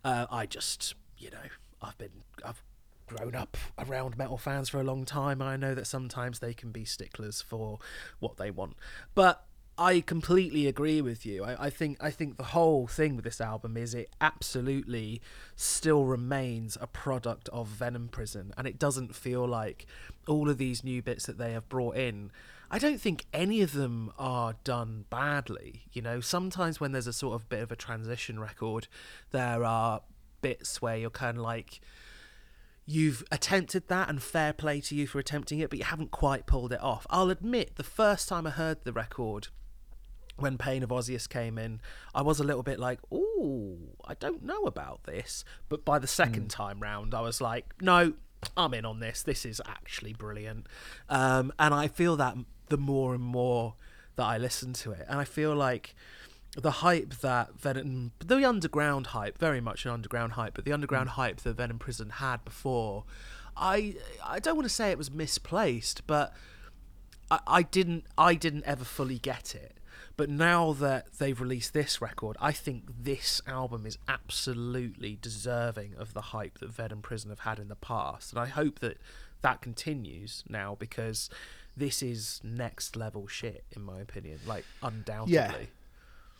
Uh, 0.03 0.27
I 0.29 0.45
just, 0.45 0.95
you 1.17 1.29
know, 1.31 1.37
I've 1.81 1.97
been 1.97 2.23
I've 2.45 2.63
grown 3.07 3.35
up 3.35 3.57
around 3.79 4.17
metal 4.17 4.37
fans 4.37 4.69
for 4.69 4.79
a 4.79 4.83
long 4.83 5.05
time. 5.05 5.41
I 5.41 5.55
know 5.55 5.73
that 5.73 5.87
sometimes 5.87 6.39
they 6.39 6.53
can 6.53 6.71
be 6.71 6.85
sticklers 6.85 7.41
for 7.41 7.79
what 8.19 8.37
they 8.37 8.51
want, 8.51 8.75
but 9.15 9.46
I 9.79 10.01
completely 10.01 10.65
agree 10.65 11.01
with 11.01 11.25
you. 11.25 11.43
I, 11.43 11.65
I 11.65 11.69
think 11.69 11.97
I 12.01 12.09
think 12.09 12.37
the 12.37 12.43
whole 12.43 12.87
thing 12.87 13.15
with 13.15 13.25
this 13.25 13.39
album 13.39 13.77
is 13.77 13.93
it 13.93 14.09
absolutely 14.19 15.21
still 15.55 16.05
remains 16.05 16.77
a 16.81 16.87
product 16.87 17.47
of 17.49 17.67
Venom 17.67 18.07
Prison, 18.07 18.53
and 18.57 18.65
it 18.65 18.79
doesn't 18.79 19.15
feel 19.15 19.47
like 19.47 19.85
all 20.27 20.49
of 20.49 20.57
these 20.57 20.83
new 20.83 21.01
bits 21.01 21.27
that 21.27 21.37
they 21.37 21.51
have 21.51 21.69
brought 21.69 21.95
in. 21.95 22.31
I 22.69 22.79
don't 22.79 22.99
think 22.99 23.25
any 23.31 23.61
of 23.61 23.73
them 23.73 24.11
are 24.17 24.55
done 24.63 25.05
badly. 25.09 25.83
You 25.93 26.01
know, 26.01 26.21
sometimes 26.21 26.79
when 26.79 26.91
there's 26.91 27.07
a 27.07 27.13
sort 27.13 27.35
of 27.35 27.47
bit 27.47 27.61
of 27.61 27.71
a 27.71 27.75
transition 27.77 28.39
record, 28.39 28.87
there 29.31 29.63
are 29.63 30.01
bits 30.41 30.81
where 30.81 30.97
you're 30.97 31.09
kind 31.09 31.37
of 31.37 31.43
like 31.43 31.81
you've 32.85 33.23
attempted 33.31 33.87
that 33.89 34.09
and 34.09 34.23
fair 34.23 34.53
play 34.53 34.79
to 34.79 34.95
you 34.95 35.05
for 35.05 35.19
attempting 35.19 35.59
it 35.59 35.69
but 35.69 35.77
you 35.77 35.83
haven't 35.83 36.11
quite 36.11 36.45
pulled 36.45 36.71
it 36.71 36.81
off 36.81 37.05
i'll 37.09 37.29
admit 37.29 37.75
the 37.75 37.83
first 37.83 38.29
time 38.29 38.47
i 38.47 38.49
heard 38.49 38.77
the 38.85 38.93
record 38.93 39.49
when 40.37 40.57
pain 40.57 40.83
of 40.83 40.89
Oizys 40.89 41.27
came 41.27 41.57
in 41.57 41.81
i 42.15 42.21
was 42.21 42.39
a 42.39 42.43
little 42.43 42.63
bit 42.63 42.79
like 42.79 42.99
oh 43.11 43.77
i 44.05 44.13
don't 44.13 44.43
know 44.43 44.63
about 44.63 45.03
this. 45.03 45.43
But 45.69 45.85
by 45.85 45.99
the 45.99 46.07
second 46.07 46.49
time 46.49 46.79
round 46.79 47.13
i 47.13 47.21
was 47.21 47.41
like 47.41 47.73
no 47.81 48.13
i'm 48.55 48.73
in 48.73 48.85
on 48.85 48.99
this. 48.99 49.23
This 49.23 49.45
is 49.45 49.61
actually 49.67 50.13
brilliant. 50.13 50.67
Um, 51.09 51.51
and 51.59 51.73
i 51.73 51.87
feel 51.87 52.15
that 52.17 52.35
the 52.69 52.77
more 52.77 53.13
and 53.15 53.23
more 53.23 53.75
that 54.15 54.25
i 54.25 54.37
listen 54.37 54.73
to 54.73 54.91
it. 54.91 55.05
And 55.09 55.19
i 55.19 55.23
feel 55.23 55.55
like 55.55 55.95
the 56.55 56.71
hype 56.71 57.15
that 57.21 57.59
Venom, 57.59 58.11
the 58.19 58.43
underground 58.43 59.07
hype, 59.07 59.37
very 59.37 59.61
much 59.61 59.85
an 59.85 59.91
underground 59.91 60.33
hype, 60.33 60.55
but 60.55 60.65
the 60.65 60.73
underground 60.73 61.09
hype 61.09 61.41
that 61.41 61.53
Venom 61.53 61.77
Prison 61.77 62.09
had 62.09 62.43
before, 62.43 63.03
I 63.55 63.95
I 64.25 64.39
don't 64.39 64.55
want 64.55 64.67
to 64.67 64.73
say 64.73 64.91
it 64.91 64.97
was 64.97 65.11
misplaced, 65.11 66.07
but 66.07 66.33
I, 67.29 67.39
I 67.47 67.61
didn't 67.63 68.05
I 68.17 68.35
didn't 68.35 68.65
ever 68.65 68.83
fully 68.83 69.19
get 69.19 69.55
it. 69.55 69.73
But 70.15 70.29
now 70.29 70.73
that 70.73 71.13
they've 71.19 71.39
released 71.39 71.73
this 71.73 72.01
record, 72.01 72.37
I 72.41 72.51
think 72.51 72.85
this 73.03 73.39
album 73.45 73.85
is 73.85 73.99
absolutely 74.07 75.17
deserving 75.21 75.93
of 75.95 76.13
the 76.13 76.21
hype 76.21 76.57
that 76.57 76.71
Venom 76.71 77.03
Prison 77.03 77.29
have 77.29 77.41
had 77.41 77.59
in 77.59 77.67
the 77.67 77.75
past, 77.75 78.31
and 78.31 78.39
I 78.39 78.47
hope 78.47 78.79
that 78.79 78.97
that 79.43 79.61
continues 79.61 80.43
now 80.49 80.75
because 80.79 81.29
this 81.75 82.01
is 82.01 82.41
next 82.43 82.95
level 82.95 83.27
shit 83.27 83.63
in 83.75 83.83
my 83.83 83.99
opinion, 83.99 84.39
like 84.47 84.65
undoubtedly. 84.81 85.69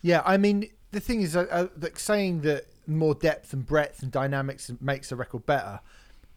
Yeah, 0.02 0.22
I 0.24 0.36
mean, 0.36 0.68
the 0.90 1.00
thing 1.00 1.22
is, 1.22 1.36
uh, 1.36 1.46
uh, 1.50 1.68
that 1.76 1.98
saying 1.98 2.42
that 2.42 2.66
more 2.86 3.14
depth 3.14 3.52
and 3.52 3.66
breadth 3.66 4.02
and 4.02 4.10
dynamics 4.10 4.70
makes 4.80 5.12
a 5.12 5.16
record 5.16 5.46
better. 5.46 5.80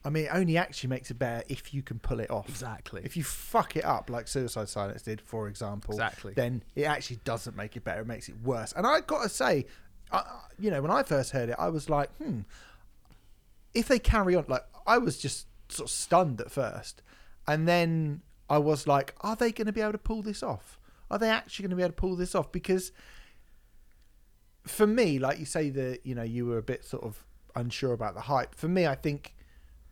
I 0.04 0.10
mean, 0.10 0.26
it 0.26 0.32
only 0.34 0.58
actually 0.58 0.90
makes 0.90 1.12
it 1.12 1.20
better 1.20 1.44
if 1.48 1.74
you 1.74 1.84
can 1.84 2.00
pull 2.00 2.20
it 2.20 2.32
off. 2.32 2.50
Exactly. 2.50 3.02
If 3.04 3.16
you 3.16 3.24
fuck 3.24 3.76
it 3.76 3.86
up, 3.86 4.10
like 4.10 4.28
Suicide 4.28 4.68
Silence 4.68 5.04
did, 5.04 5.22
for 5.22 5.48
example, 5.48 5.94
Exactly. 5.94 6.34
then 6.34 6.64
it 6.76 6.84
actually 6.86 7.20
doesn't 7.24 7.56
make 7.56 7.78
it 7.78 7.84
better. 7.84 8.02
It 8.02 8.08
makes 8.08 8.28
it 8.28 8.36
worse. 8.44 8.72
And 8.76 8.88
I 8.88 9.02
got 9.02 9.22
to 9.24 9.30
say, 9.30 9.66
I, 10.12 10.24
you 10.60 10.72
know, 10.72 10.82
when 10.82 10.90
I 10.92 11.04
first 11.04 11.32
heard 11.32 11.50
it, 11.50 11.56
I 11.60 11.70
was 11.70 11.88
like, 11.90 12.10
hmm, 12.18 12.40
if 13.76 13.88
they 13.88 14.00
carry 14.00 14.36
on, 14.36 14.46
like, 14.48 14.66
I 14.88 14.98
was 14.98 15.18
just 15.20 15.46
sort 15.70 15.88
of 15.88 15.94
stunned 15.94 16.42
at 16.42 16.50
first. 16.52 17.04
And 17.48 17.68
then 17.68 18.22
I 18.50 18.58
was 18.58 18.88
like, 18.88 19.14
are 19.22 19.36
they 19.36 19.52
going 19.52 19.68
to 19.68 19.72
be 19.72 19.82
able 19.82 19.92
to 19.94 19.98
pull 20.00 20.24
this 20.24 20.42
off? 20.42 20.80
Are 21.12 21.20
they 21.20 21.30
actually 21.30 21.64
going 21.64 21.70
to 21.72 21.76
be 21.76 21.84
able 21.84 21.92
to 21.92 21.96
pull 21.96 22.16
this 22.16 22.34
off? 22.34 22.52
Because 22.52 22.92
for 24.66 24.88
me, 24.88 25.20
like 25.20 25.40
you 25.40 25.46
say 25.46 25.70
that 25.72 26.06
you 26.06 26.16
know 26.16 26.24
you 26.24 26.46
were 26.46 26.58
a 26.58 26.64
bit 26.64 26.86
sort 26.86 27.04
of 27.04 27.24
unsure 27.56 27.94
about 27.94 28.14
the 28.16 28.22
hype. 28.22 28.56
For 28.56 28.68
me, 28.68 28.86
I 28.88 28.96
think 28.96 29.36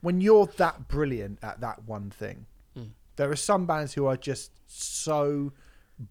when 0.01 0.21
you're 0.21 0.45
that 0.57 0.87
brilliant 0.87 1.39
at 1.41 1.59
that 1.61 1.83
one 1.85 2.09
thing, 2.09 2.45
Mm. 2.75 2.91
there 3.15 3.29
are 3.31 3.35
some 3.35 3.65
bands 3.65 3.93
who 3.95 4.05
are 4.05 4.17
just 4.17 4.51
so 4.67 5.51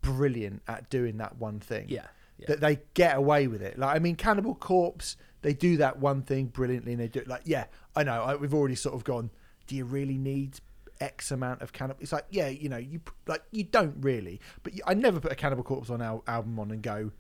brilliant 0.02 0.62
at 0.68 0.90
doing 0.90 1.16
that 1.18 1.36
one 1.36 1.60
thing 1.60 1.86
Yeah. 1.88 2.06
yeah. 2.38 2.46
that 2.48 2.60
they 2.60 2.80
get 2.94 3.16
away 3.16 3.46
with 3.46 3.62
it. 3.62 3.78
Like 3.78 3.96
I 3.96 3.98
mean, 3.98 4.16
Cannibal 4.16 4.54
Corpse, 4.54 5.16
they 5.42 5.54
do 5.54 5.76
that 5.78 5.98
one 5.98 6.22
thing 6.22 6.46
brilliantly, 6.46 6.92
and 6.92 7.00
they 7.00 7.08
do 7.08 7.20
it 7.20 7.28
like 7.28 7.42
yeah, 7.44 7.66
I 7.96 8.02
know. 8.02 8.22
I, 8.22 8.34
we've 8.36 8.54
already 8.54 8.74
sort 8.74 8.94
of 8.94 9.04
gone. 9.04 9.30
Do 9.66 9.76
you 9.76 9.84
really 9.84 10.18
need 10.18 10.60
X 11.00 11.30
amount 11.30 11.62
of 11.62 11.72
Cannibal? 11.72 12.02
It's 12.02 12.12
like 12.12 12.26
yeah, 12.30 12.48
you 12.48 12.68
know, 12.68 12.76
you 12.76 13.00
like 13.26 13.42
you 13.52 13.64
don't 13.64 13.96
really. 14.00 14.40
But 14.62 14.74
you, 14.74 14.82
I 14.86 14.94
never 14.94 15.20
put 15.20 15.32
a 15.32 15.36
Cannibal 15.36 15.62
Corpse 15.62 15.90
on 15.90 16.02
our 16.02 16.22
album 16.26 16.58
on 16.58 16.70
and 16.70 16.82
go. 16.82 17.12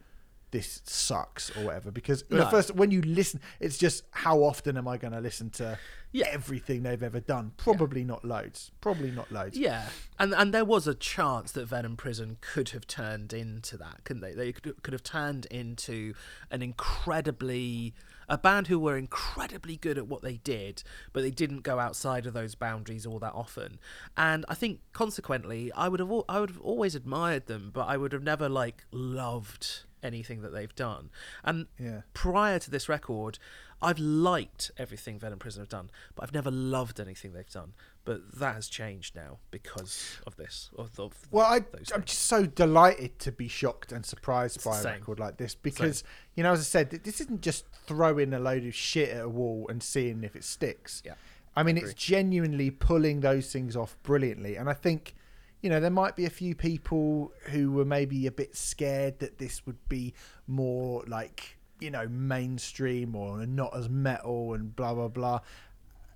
This 0.50 0.80
sucks 0.84 1.54
or 1.56 1.64
whatever. 1.64 1.90
Because 1.90 2.24
No. 2.30 2.38
the 2.38 2.46
first 2.46 2.74
when 2.74 2.90
you 2.90 3.02
listen, 3.02 3.40
it's 3.60 3.78
just 3.78 4.04
how 4.12 4.38
often 4.42 4.76
am 4.76 4.88
I 4.88 4.96
going 4.96 5.12
to 5.12 5.20
listen 5.20 5.50
to 5.50 5.78
Yeah. 6.10 6.26
everything 6.30 6.82
they've 6.84 7.02
ever 7.02 7.20
done? 7.20 7.52
Probably 7.58 8.02
not 8.04 8.24
loads. 8.24 8.70
Probably 8.80 9.10
not 9.10 9.30
loads. 9.30 9.56
Yeah, 9.58 9.88
and 10.18 10.34
and 10.34 10.54
there 10.54 10.64
was 10.64 10.86
a 10.86 10.94
chance 10.94 11.52
that 11.52 11.66
Venom 11.66 11.96
Prison 11.96 12.38
could 12.40 12.70
have 12.70 12.86
turned 12.86 13.32
into 13.32 13.76
that, 13.76 14.04
couldn't 14.04 14.22
they? 14.22 14.32
They 14.32 14.52
could, 14.52 14.82
could 14.82 14.92
have 14.94 15.02
turned 15.02 15.46
into 15.46 16.14
an 16.50 16.62
incredibly 16.62 17.94
a 18.30 18.36
band 18.36 18.66
who 18.66 18.78
were 18.78 18.96
incredibly 18.98 19.76
good 19.76 19.96
at 19.96 20.06
what 20.06 20.20
they 20.20 20.36
did, 20.36 20.82
but 21.14 21.22
they 21.22 21.30
didn't 21.30 21.60
go 21.62 21.78
outside 21.78 22.26
of 22.26 22.34
those 22.34 22.54
boundaries 22.54 23.06
all 23.06 23.18
that 23.18 23.32
often. 23.32 23.78
And 24.18 24.44
I 24.50 24.54
think 24.54 24.80
consequently, 24.92 25.72
I 25.72 25.88
would 25.88 26.00
have 26.00 26.12
I 26.28 26.40
would 26.40 26.50
have 26.50 26.60
always 26.60 26.94
admired 26.94 27.46
them, 27.46 27.70
but 27.72 27.86
I 27.88 27.96
would 27.96 28.12
have 28.12 28.22
never 28.22 28.48
like 28.48 28.84
loved 28.92 29.84
anything 30.02 30.42
that 30.42 30.50
they've 30.52 30.74
done. 30.74 31.10
And 31.44 31.66
Yeah. 31.78 32.02
prior 32.14 32.58
to 32.58 32.70
this 32.70 32.88
record, 32.88 33.38
I've 33.80 33.98
liked 33.98 34.72
everything 34.76 35.18
Venom 35.18 35.38
Prison 35.38 35.62
have 35.62 35.68
done, 35.68 35.90
but 36.14 36.24
I've 36.24 36.34
never 36.34 36.50
loved 36.50 36.98
anything 36.98 37.32
they've 37.32 37.48
done. 37.48 37.74
But 38.04 38.38
that 38.38 38.54
has 38.54 38.68
changed 38.68 39.14
now 39.14 39.38
because 39.50 40.18
of 40.26 40.36
this. 40.36 40.70
Of, 40.76 40.98
of 40.98 41.12
Well, 41.30 41.46
I, 41.46 41.60
I'm 41.94 42.02
just 42.04 42.22
so 42.22 42.46
delighted 42.46 43.18
to 43.20 43.30
be 43.32 43.46
shocked 43.48 43.92
and 43.92 44.04
surprised 44.04 44.64
by 44.64 44.80
a 44.80 44.84
record 44.84 45.20
like 45.20 45.36
this 45.36 45.54
because, 45.54 46.02
you 46.34 46.42
know, 46.42 46.52
as 46.52 46.60
I 46.60 46.64
said, 46.64 46.90
this 46.90 47.20
isn't 47.20 47.42
just 47.42 47.66
throwing 47.86 48.32
a 48.32 48.40
load 48.40 48.64
of 48.64 48.74
shit 48.74 49.10
at 49.10 49.24
a 49.24 49.28
wall 49.28 49.66
and 49.68 49.82
seeing 49.82 50.24
if 50.24 50.34
it 50.34 50.44
sticks. 50.44 51.02
Yeah, 51.04 51.14
I 51.54 51.62
mean, 51.62 51.76
agree. 51.76 51.90
it's 51.90 52.02
genuinely 52.02 52.70
pulling 52.70 53.20
those 53.20 53.52
things 53.52 53.76
off 53.76 53.96
brilliantly. 54.02 54.56
And 54.56 54.68
I 54.68 54.74
think, 54.74 55.14
you 55.62 55.70
know, 55.70 55.80
there 55.80 55.90
might 55.90 56.16
be 56.16 56.24
a 56.24 56.30
few 56.30 56.54
people 56.54 57.32
who 57.50 57.72
were 57.72 57.84
maybe 57.84 58.26
a 58.26 58.32
bit 58.32 58.56
scared 58.56 59.18
that 59.18 59.38
this 59.38 59.66
would 59.66 59.88
be 59.88 60.14
more 60.46 61.04
like, 61.06 61.58
you 61.80 61.90
know, 61.90 62.06
mainstream 62.08 63.14
or 63.16 63.44
not 63.46 63.76
as 63.76 63.88
metal 63.88 64.54
and 64.54 64.74
blah, 64.76 64.94
blah, 64.94 65.08
blah. 65.08 65.40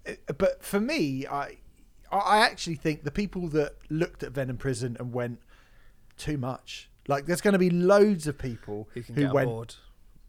Uh, 0.06 0.12
But 0.38 0.62
for 0.62 0.80
me, 0.80 1.26
I. 1.26 1.58
I 2.14 2.40
actually 2.40 2.74
think 2.74 3.04
the 3.04 3.10
people 3.10 3.48
that 3.48 3.76
looked 3.88 4.22
at 4.22 4.32
Venom 4.32 4.58
Prison 4.58 4.98
and 5.00 5.14
went 5.14 5.40
too 6.18 6.36
much. 6.36 6.90
Like, 7.08 7.24
there's 7.24 7.40
going 7.40 7.54
to 7.54 7.58
be 7.58 7.70
loads 7.70 8.26
of 8.26 8.36
people 8.36 8.90
who 8.92 9.02
can 9.02 9.14
who 9.14 9.22
get 9.22 9.32
went, 9.32 9.48
board? 9.48 9.74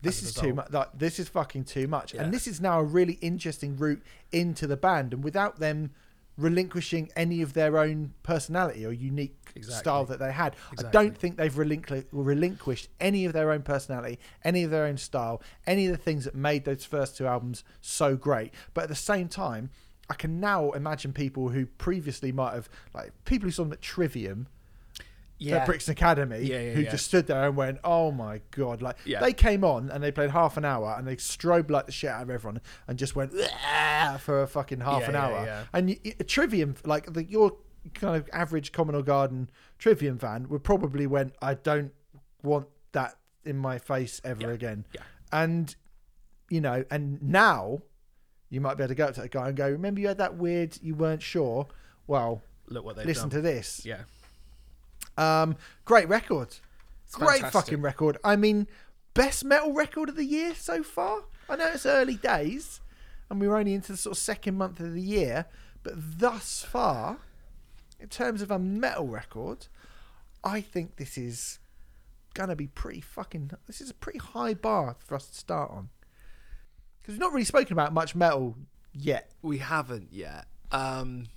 this 0.02 0.24
is 0.24 0.34
too 0.34 0.54
much. 0.54 0.72
Like, 0.72 0.98
this 0.98 1.20
is 1.20 1.28
fucking 1.28 1.66
too 1.66 1.90
much. 1.90 2.14
Yeah. 2.14 2.24
And 2.24 2.34
this 2.34 2.48
is 2.48 2.62
now 2.62 2.80
a 2.80 2.84
really 2.86 3.16
interesting 3.16 3.76
route 3.76 4.02
into 4.32 4.66
the 4.66 4.78
band, 4.78 5.14
and 5.14 5.26
without 5.26 5.60
them 5.60 5.92
relinquishing 6.38 7.10
any 7.16 7.42
of 7.42 7.54
their 7.54 7.78
own 7.78 8.14
personality 8.24 8.86
or 8.86 8.92
unique 8.92 9.36
Exactly. 9.56 9.80
style 9.80 10.06
that 10.06 10.18
they 10.20 10.32
had, 10.32 10.56
I 10.80 10.90
don't 10.90 11.16
think 11.16 11.38
they've 11.38 11.54
relinqu- 11.54 12.06
relinquished 12.12 12.88
any 13.00 13.26
of 13.26 13.34
their 13.34 13.52
own 13.52 13.62
personality, 13.62 14.18
any 14.44 14.64
of 14.64 14.72
their 14.72 14.86
own 14.86 14.98
style, 14.98 15.44
any 15.68 15.86
of 15.86 15.92
the 15.92 15.98
things 15.98 16.26
that 16.26 16.34
made 16.34 16.66
those 16.66 16.86
first 16.86 17.18
two 17.18 17.28
albums 17.28 17.64
so 17.82 18.16
great. 18.16 18.52
But 18.74 18.84
at 18.86 18.90
the 18.90 18.96
same 18.96 19.28
time, 19.28 19.70
I 20.10 20.16
can 20.16 20.40
now 20.40 20.72
imagine 20.72 21.14
people 21.14 21.50
who 21.50 21.66
previously 21.68 22.32
might 22.32 22.54
have 22.54 22.68
like 22.94 23.12
people 23.26 23.46
who 23.48 23.52
saw 23.52 23.64
them 23.64 23.74
at 23.74 23.82
Trivium 23.82 24.48
Yeah, 25.40 25.58
at 25.58 25.66
Brixton 25.66 25.92
Academy 25.92 26.44
Yeah, 26.44 26.62
yeah, 26.62 26.72
who 26.74 26.84
just 26.84 27.06
stood 27.06 27.28
there 27.28 27.48
and 27.48 27.56
went, 27.56 27.80
"Oh 27.84 28.12
my 28.12 28.42
god!" 28.52 28.82
Like 28.82 28.98
they 29.06 29.34
came 29.34 29.64
on 29.64 29.90
and 29.90 30.04
they 30.04 30.12
played 30.12 30.30
half 30.30 30.58
an 30.58 30.64
hour 30.64 30.96
and 30.98 31.08
they 31.08 31.16
strobed 31.18 31.70
like 31.70 31.86
the 31.86 31.92
shit 31.92 32.10
out 32.10 32.22
of 32.24 32.30
everyone 32.30 32.62
and 32.88 32.98
just 32.98 33.16
went 33.16 33.34
"Ah," 33.66 34.18
for 34.22 34.42
a 34.44 34.48
fucking 34.48 34.80
half 34.80 35.08
an 35.08 35.16
hour. 35.16 35.66
And 35.74 35.98
a 36.20 36.24
Trivium, 36.24 36.76
like 36.86 37.12
the, 37.12 37.24
your 37.26 37.58
kind 37.94 38.16
of 38.16 38.30
average 38.32 38.72
Common 38.72 38.96
or 38.96 39.02
Garden 39.04 39.50
Trivium 39.80 40.18
fan, 40.18 40.48
would 40.50 40.64
probably 40.64 41.08
went, 41.08 41.36
"I 41.42 41.56
don't 41.56 41.92
want 42.42 42.68
that 42.94 43.18
in 43.44 43.58
my 43.58 43.78
face 43.80 44.22
ever 44.24 44.52
again." 44.52 44.86
yeah. 44.94 45.02
And 45.32 45.76
you 46.50 46.62
know, 46.62 46.86
and 46.92 47.22
now 47.22 47.82
you 48.50 48.62
might 48.62 48.76
be 48.78 48.84
able 48.84 48.90
to 48.90 48.96
go 48.96 49.06
up 49.08 49.16
to 49.16 49.24
a 49.24 49.28
guy 49.28 49.48
and 49.48 49.58
go, 49.58 49.70
"Remember 49.70 50.00
you 50.00 50.08
had 50.08 50.20
that 50.20 50.36
weird, 50.38 50.78
you 50.82 50.96
weren't 50.96 51.24
sure." 51.24 51.68
Well, 52.06 52.44
look 52.68 52.86
what 52.86 52.96
they've 52.96 53.06
listen 53.06 53.30
done. 53.30 53.38
to 53.38 53.42
this. 53.42 53.86
yeah, 53.86 54.02
Um, 55.18 55.56
great 55.86 56.08
record. 56.08 56.56
It's 57.06 57.16
great 57.16 57.42
fantastic. 57.42 57.52
fucking 57.52 57.82
record. 57.82 58.18
I 58.24 58.36
mean, 58.36 58.68
best 59.14 59.46
metal 59.46 59.74
record 59.74 60.10
of 60.10 60.16
the 60.16 60.26
year 60.26 60.56
so 60.56 60.84
far. 60.84 61.24
I 61.50 61.56
know 61.56 61.68
it's 61.74 61.86
early 61.86 62.16
days, 62.16 62.82
and 63.30 63.40
we're 63.40 63.56
only 63.56 63.74
into 63.74 63.92
the 63.92 63.98
sort 63.98 64.16
of 64.16 64.22
second 64.22 64.58
month 64.58 64.80
of 64.80 64.94
the 64.94 65.02
year, 65.02 65.46
but 65.84 65.94
thus 65.96 66.64
far, 66.64 67.18
in 68.00 68.10
terms 68.10 68.42
of 68.42 68.50
a 68.50 68.60
metal 68.60 69.08
record, 69.08 69.68
I 70.44 70.62
think 70.62 70.96
this 70.96 71.18
is 71.18 71.60
gonna 72.34 72.56
be 72.56 72.68
pretty 72.68 73.02
fucking. 73.02 73.52
This 73.68 73.82
is 73.82 73.90
a 73.90 73.94
pretty 73.94 74.20
high 74.20 74.54
bar 74.54 74.96
for 75.00 75.16
us 75.16 75.28
to 75.28 75.38
start 75.38 75.72
on 75.72 75.90
because 77.00 77.14
we've 77.14 77.20
not 77.20 77.34
really 77.34 77.46
spoken 77.46 77.74
about 77.74 77.94
much 77.94 78.16
metal 78.16 78.56
yet. 78.94 79.32
We 79.42 79.58
haven't 79.58 80.10
yet. 80.12 80.46
Um, 80.72 81.28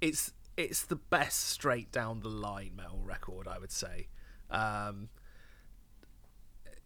it's 0.00 0.32
it's 0.56 0.84
the 0.84 0.96
best 0.96 1.48
straight 1.48 1.92
down 1.92 2.20
the 2.20 2.28
line 2.28 2.72
metal 2.76 3.00
record, 3.04 3.46
I 3.48 3.58
would 3.58 3.72
say. 3.72 4.08
Um, 4.50 5.08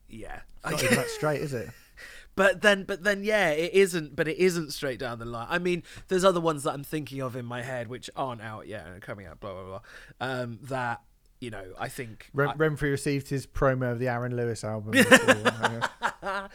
yeah, 0.09 0.41
Not 0.65 0.83
even 0.83 0.97
that 0.97 1.09
straight, 1.09 1.41
is 1.41 1.55
it? 1.55 1.71
but 2.35 2.63
then 2.63 2.85
but 2.85 3.05
then 3.05 3.23
yeah, 3.23 3.51
it 3.51 3.73
isn't. 3.75 4.17
But 4.17 4.29
it 4.29 4.39
isn't 4.39 4.73
straight 4.73 4.99
down 4.99 5.19
the 5.19 5.25
line. 5.25 5.47
I 5.49 5.59
mean, 5.59 5.83
there's 6.09 6.25
other 6.25 6.41
ones 6.41 6.65
that 6.65 6.73
I'm 6.73 6.85
thinking 6.85 7.21
of 7.21 7.37
in 7.37 7.45
my 7.45 7.63
head 7.63 7.89
which 7.89 8.11
aren't 8.17 8.41
out 8.43 8.67
yet 8.67 8.87
and 8.87 8.97
are 8.97 9.01
coming 9.01 9.27
out. 9.27 9.41
Blah 9.41 9.53
blah 9.53 9.65
blah. 9.65 9.81
Um, 10.21 10.59
that 10.63 11.01
you 11.41 11.51
know, 11.51 11.65
I 11.79 11.89
think 11.89 12.29
Rem- 12.35 12.51
I- 12.51 12.55
Remfry 12.55 12.91
received 12.91 13.29
his 13.29 13.47
promo 13.47 13.93
of 13.93 13.99
the 13.99 14.09
Aaron 14.09 14.37
Lewis 14.37 14.65
album. 14.65 14.91
before. 14.93 15.81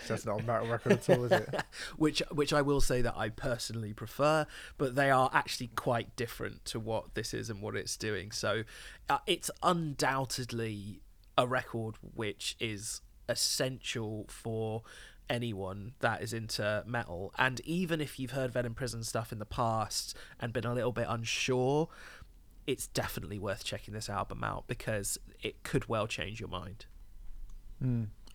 That's 0.08 0.26
not 0.26 0.42
a 0.42 0.44
metal 0.44 0.68
record 0.68 0.94
at 0.94 1.10
all, 1.10 1.26
is 1.26 1.32
it? 1.32 1.64
which 1.98 2.22
which 2.32 2.54
I 2.54 2.62
will 2.62 2.82
say 2.82 3.02
that 3.02 3.16
I 3.16 3.30
personally 3.30 3.94
prefer, 3.94 4.46
but 4.78 4.96
they 4.96 5.10
are 5.10 5.30
actually 5.34 5.68
quite 5.76 6.16
different 6.16 6.66
to 6.66 6.80
what 6.80 7.16
this 7.16 7.34
is 7.34 7.50
and 7.50 7.62
what 7.62 7.76
it's 7.76 7.98
doing. 7.98 8.32
So 8.32 8.64
uh, 9.10 9.20
it's 9.26 9.50
undoubtedly 9.64 11.02
a 11.38 11.48
record 11.48 11.96
which 12.14 12.56
is 12.60 13.02
essential 13.28 14.26
for 14.30 14.84
anyone 15.30 15.94
that 16.00 16.22
is 16.22 16.34
into 16.34 16.84
metal 16.86 17.34
and 17.38 17.60
even 17.62 18.00
if 18.00 18.20
you've 18.20 18.32
heard 18.32 18.52
Venom 18.52 18.76
Prison 18.76 19.04
stuff 19.04 19.32
in 19.32 19.40
the 19.40 19.46
past 19.46 20.16
and 20.40 20.54
been 20.54 20.66
a 20.66 20.74
little 20.74 20.92
bit 20.92 21.08
unsure 21.10 21.90
it's 22.68 22.88
definitely 22.88 23.40
worth 23.40 23.64
checking 23.64 23.94
this 23.94 24.08
album 24.08 24.44
out 24.44 24.66
because 24.68 25.18
it 25.42 25.64
could 25.64 25.88
well 25.90 26.06
change 26.06 26.40
your 26.40 26.50
mind 26.50 26.86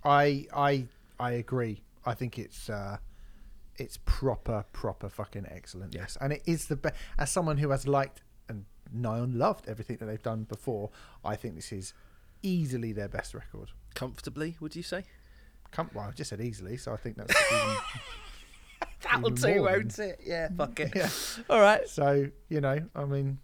I 0.04 0.46
I 0.52 0.86
I 1.20 1.32
agree. 1.32 1.82
I 2.04 2.14
think 2.14 2.38
it's 2.38 2.70
uh, 2.70 2.96
it's 3.76 3.98
proper 4.04 4.64
proper 4.72 5.08
fucking 5.08 5.46
excellent. 5.50 5.94
Yes, 5.94 6.16
and 6.20 6.32
it 6.32 6.42
is 6.46 6.66
the 6.66 6.76
best. 6.76 6.94
As 7.18 7.30
someone 7.30 7.58
who 7.58 7.70
has 7.70 7.86
liked 7.86 8.22
and 8.48 8.64
nigh 8.92 9.20
on 9.20 9.38
loved 9.38 9.68
everything 9.68 9.98
that 9.98 10.06
they've 10.06 10.22
done 10.22 10.44
before, 10.44 10.90
I 11.24 11.36
think 11.36 11.54
this 11.56 11.72
is 11.72 11.92
easily 12.42 12.92
their 12.92 13.08
best 13.08 13.34
record. 13.34 13.70
comfortably 13.94 14.56
would 14.60 14.74
you 14.74 14.82
say 14.82 15.04
Come, 15.72 15.90
well, 15.94 16.06
I 16.08 16.10
just 16.12 16.30
said 16.30 16.40
easily, 16.40 16.76
so 16.78 16.92
I 16.92 16.96
think 16.96 17.16
that's 17.16 17.34
even, 17.52 17.76
That'll 19.02 19.30
do, 19.30 19.62
won't 19.62 19.98
it? 19.98 20.20
Yeah, 20.24 20.48
fuck 20.56 20.80
it. 20.80 20.92
yeah. 20.96 21.08
All 21.50 21.60
right. 21.60 21.86
So 21.88 22.28
you 22.48 22.60
know, 22.60 22.80
I 22.94 23.04
mean, 23.04 23.38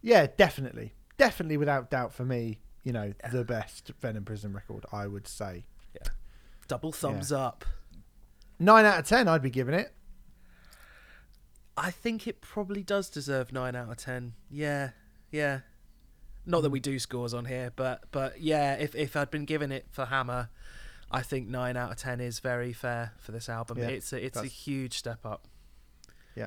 yeah, 0.00 0.26
definitely, 0.36 0.94
definitely, 1.18 1.58
without 1.58 1.90
doubt, 1.90 2.12
for 2.12 2.24
me, 2.24 2.58
you 2.82 2.92
know, 2.92 3.12
the 3.30 3.44
best 3.44 3.92
Venom 4.00 4.24
Prison 4.24 4.52
record, 4.52 4.84
I 4.90 5.06
would 5.06 5.28
say. 5.28 5.64
Double 6.72 6.90
thumbs 6.90 7.30
up. 7.30 7.66
Nine 8.58 8.86
out 8.86 9.00
of 9.00 9.06
ten, 9.06 9.28
I'd 9.28 9.42
be 9.42 9.50
giving 9.50 9.74
it. 9.74 9.92
I 11.76 11.90
think 11.90 12.26
it 12.26 12.40
probably 12.40 12.82
does 12.82 13.10
deserve 13.10 13.52
nine 13.52 13.76
out 13.76 13.90
of 13.90 13.98
ten. 13.98 14.32
Yeah, 14.50 14.92
yeah. 15.30 15.60
Not 16.46 16.62
that 16.62 16.70
we 16.70 16.78
hmm. 16.78 16.84
do 16.84 16.98
scores 16.98 17.34
on 17.34 17.44
here, 17.44 17.74
but 17.76 18.04
but 18.10 18.40
yeah, 18.40 18.76
if 18.76 18.94
if 18.94 19.16
I'd 19.16 19.30
been 19.30 19.44
given 19.44 19.70
it 19.70 19.84
for 19.90 20.06
Hammer, 20.06 20.48
I 21.10 21.20
think 21.20 21.46
nine 21.46 21.76
out 21.76 21.90
of 21.90 21.98
ten 21.98 22.22
is 22.22 22.38
very 22.38 22.72
fair 22.72 23.12
for 23.18 23.32
this 23.32 23.50
album. 23.50 23.76
Yeah, 23.76 23.88
it's 23.88 24.10
a 24.14 24.24
it's 24.24 24.38
a 24.38 24.46
huge 24.46 24.94
step 24.96 25.26
up. 25.26 25.48
Yeah. 26.34 26.46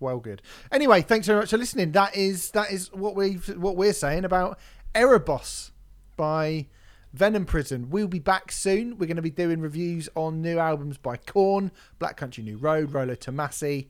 Well 0.00 0.18
good 0.18 0.42
anyway 0.70 1.00
thanks 1.00 1.26
very 1.26 1.38
much 1.40 1.48
for 1.48 1.56
listening 1.56 1.92
that 1.92 2.14
is 2.14 2.50
that 2.50 2.70
is 2.70 2.92
what 2.92 3.14
we 3.14 3.34
what 3.54 3.76
we're 3.76 3.92
saying 3.92 4.24
about 4.24 4.58
erebos 4.94 5.70
by 6.16 6.66
venom 7.12 7.44
prison. 7.44 7.90
We'll 7.90 8.08
be 8.08 8.18
back 8.18 8.50
soon. 8.52 8.98
We're 8.98 9.06
going 9.06 9.16
to 9.16 9.22
be 9.22 9.30
doing 9.30 9.60
reviews 9.60 10.08
on 10.14 10.40
new 10.42 10.58
albums 10.58 10.98
by 10.98 11.16
Korn, 11.16 11.70
black 11.98 12.16
country 12.16 12.42
new 12.42 12.56
road 12.56 12.92
Rolo 12.92 13.14
Tomassi 13.14 13.88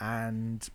and 0.00 0.68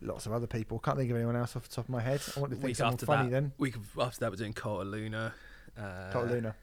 lots 0.00 0.26
of 0.26 0.32
other 0.32 0.46
people. 0.46 0.78
Can't 0.78 0.96
think 0.96 1.10
of 1.10 1.16
anyone 1.16 1.36
else 1.36 1.56
off 1.56 1.68
the 1.68 1.74
top 1.74 1.86
of 1.86 1.90
my 1.90 2.00
head. 2.00 2.20
I 2.36 2.40
want 2.40 2.50
to 2.52 2.56
think 2.56 2.66
Week 2.66 2.76
someone 2.76 2.94
after 2.94 3.06
funny 3.06 3.28
that, 3.28 3.34
then. 3.34 3.52
week 3.58 3.74
after 4.00 4.20
that, 4.20 4.30
we're 4.30 4.36
doing 4.36 4.52
Cult 4.52 4.82
of 4.82 4.88
Luna. 4.88 5.32
Uh, 5.78 6.10
cult 6.10 6.24
of 6.24 6.30
luna. 6.30 6.54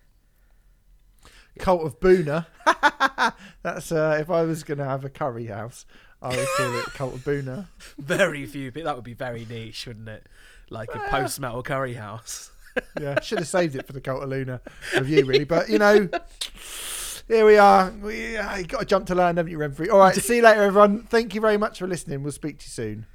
cult 1.59 1.85
of 1.85 1.99
boona 1.99 2.47
that's 3.61 3.91
uh 3.91 4.17
if 4.19 4.27
i 4.31 4.41
was 4.41 4.63
going 4.63 4.79
to 4.79 4.83
have 4.83 5.05
a 5.05 5.09
curry 5.09 5.45
house 5.45 5.85
i 6.19 6.29
would 6.35 6.47
call 6.57 6.79
it 6.79 6.85
cult 6.95 7.13
of 7.13 7.19
boona 7.23 7.67
Very 7.99 8.47
few, 8.47 8.71
but 8.71 8.85
that 8.85 8.95
would 8.95 9.03
be 9.03 9.13
very 9.13 9.45
niche, 9.45 9.85
wouldn't 9.85 10.09
it? 10.09 10.25
Like 10.71 10.95
a 10.95 10.99
post 11.09 11.39
metal 11.39 11.61
curry 11.61 11.93
house. 11.93 12.49
Yeah, 12.99 13.19
should 13.21 13.39
have 13.39 13.47
saved 13.47 13.75
it 13.75 13.85
for 13.85 13.93
the 13.93 14.01
Cult 14.01 14.23
of 14.23 14.29
Luna 14.29 14.61
review, 14.95 15.25
really. 15.25 15.45
But 15.45 15.69
you 15.69 15.79
know, 15.79 16.09
here 17.27 17.45
we 17.45 17.57
are. 17.57 17.91
We 17.91 18.37
uh, 18.37 18.57
you 18.57 18.65
got 18.65 18.79
to 18.79 18.85
jump 18.85 19.07
to 19.07 19.15
land, 19.15 19.37
haven't 19.37 19.51
you, 19.51 19.57
Remfry? 19.57 19.91
All 19.91 19.99
right, 19.99 20.15
see 20.21 20.37
you 20.37 20.41
later, 20.41 20.63
everyone. 20.63 21.03
Thank 21.03 21.35
you 21.35 21.41
very 21.41 21.57
much 21.57 21.79
for 21.79 21.87
listening. 21.87 22.23
We'll 22.23 22.31
speak 22.31 22.59
to 22.59 22.65
you 22.65 22.69
soon. 22.69 23.05